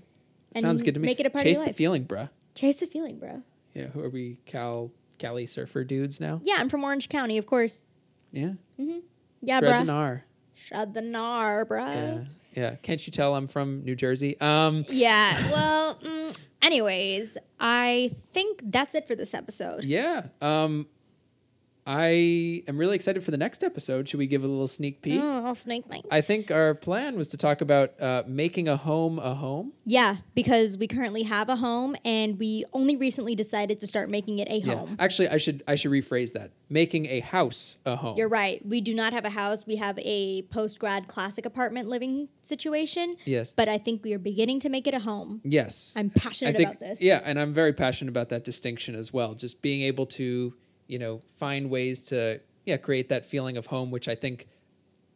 [0.53, 1.07] And Sounds good to me.
[1.07, 2.29] make it a part of Chase your the feeling, bruh.
[2.53, 3.41] Chase the feeling, bro.
[3.73, 4.39] Yeah, who are we?
[4.45, 6.39] Cal Cali surfer dudes now?
[6.43, 7.87] Yeah, I'm from Orange County, of course.
[8.31, 8.53] Yeah.
[8.77, 9.85] Yeah, Shred the bruh.
[9.85, 10.21] gnar.
[10.55, 11.95] Shred the gnar, bruh.
[11.95, 12.23] Yeah.
[12.55, 12.75] Yeah.
[12.75, 14.39] Can't you tell I'm from New Jersey?
[14.39, 15.35] Um Yeah.
[15.51, 19.83] Well, mm, anyways, I think that's it for this episode.
[19.83, 20.27] yeah.
[20.41, 20.87] Um
[21.85, 24.07] I am really excited for the next episode.
[24.07, 25.19] Should we give a little sneak peek?
[25.21, 26.05] Oh, I'll snake bite.
[26.09, 29.73] I think our plan was to talk about uh, making a home a home.
[29.85, 34.39] Yeah, because we currently have a home and we only recently decided to start making
[34.39, 34.75] it a Yeah.
[34.75, 34.95] home.
[34.99, 36.51] Actually, I should I should rephrase that.
[36.69, 38.17] Making a house a home.
[38.17, 38.65] You're right.
[38.65, 39.67] We do not have a house.
[39.67, 43.53] We have a post grad classic apartment living situation, yes.
[43.53, 45.41] but I think we are beginning to make it a home.
[45.43, 45.93] Yes.
[45.95, 47.01] I'm passionate I think, about this.
[47.01, 49.33] Yeah, and I'm very passionate about that distinction as well.
[49.35, 50.53] Just being able to,
[50.87, 54.47] you know, find ways to yeah, create that feeling of home, which I think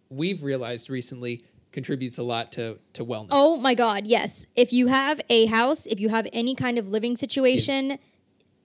[0.09, 3.29] we've realized recently contributes a lot to to wellness.
[3.31, 4.47] Oh my God, yes.
[4.55, 7.99] If you have a house, if you have any kind of living situation,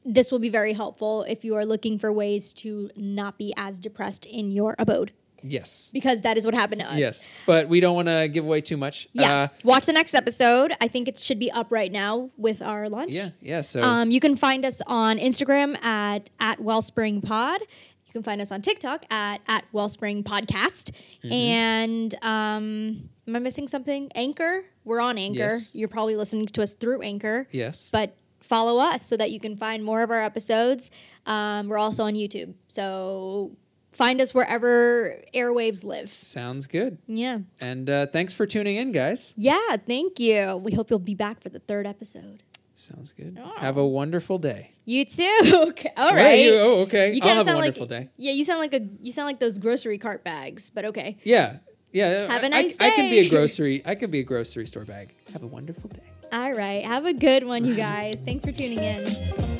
[0.05, 3.79] this will be very helpful if you are looking for ways to not be as
[3.79, 5.13] depressed in your abode,
[5.43, 5.91] yes.
[5.93, 6.99] because that is what happened to us.
[6.99, 7.29] Yes.
[7.47, 9.09] But we don't want to give away too much.
[9.13, 9.35] Yeah.
[9.35, 10.73] Uh, Watch the next episode.
[10.81, 13.11] I think it should be up right now with our lunch.
[13.11, 13.61] yeah, yeah.
[13.63, 17.61] So Um, you can find us on Instagram at at Wellspring Pod.
[17.61, 20.91] You can find us on TikTok at at Wellspring Podcast.
[21.25, 21.33] Mm-hmm.
[21.33, 24.11] And um, am I missing something?
[24.15, 24.65] Anchor.
[24.85, 25.39] We're on Anchor.
[25.39, 25.71] Yes.
[25.73, 27.47] You're probably listening to us through Anchor.
[27.51, 27.89] yes.
[27.93, 30.91] But follow us so that you can find more of our episodes.
[31.25, 32.53] Um, we're also on YouTube.
[32.67, 33.53] So
[33.93, 36.11] find us wherever airwaves live.
[36.11, 36.99] Sounds good.
[37.07, 37.39] Yeah.
[37.61, 39.33] And uh, thanks for tuning in, guys.
[39.37, 39.77] Yeah.
[39.87, 40.57] Thank you.
[40.57, 42.43] We hope you'll be back for the third episode.
[42.75, 43.39] Sounds good.
[43.43, 43.53] Oh.
[43.59, 44.73] Have a wonderful day.
[44.87, 45.39] You too.
[45.69, 45.93] okay.
[45.97, 46.41] All right.
[46.41, 47.13] you- oh, okay.
[47.13, 48.09] You I'll have of a sound wonderful like day.
[48.17, 48.33] yeah.
[48.33, 51.19] You sound like a you sound like those grocery cart bags, but okay.
[51.23, 51.59] Yeah.
[51.93, 52.27] Yeah.
[52.31, 53.83] Have a I- nice I, I can be a grocery.
[53.85, 55.15] I could be a grocery store bag.
[55.33, 56.11] Have a wonderful day.
[56.33, 56.83] All right.
[56.85, 58.21] Have a good one, you guys.
[58.25, 59.52] Thanks for tuning in.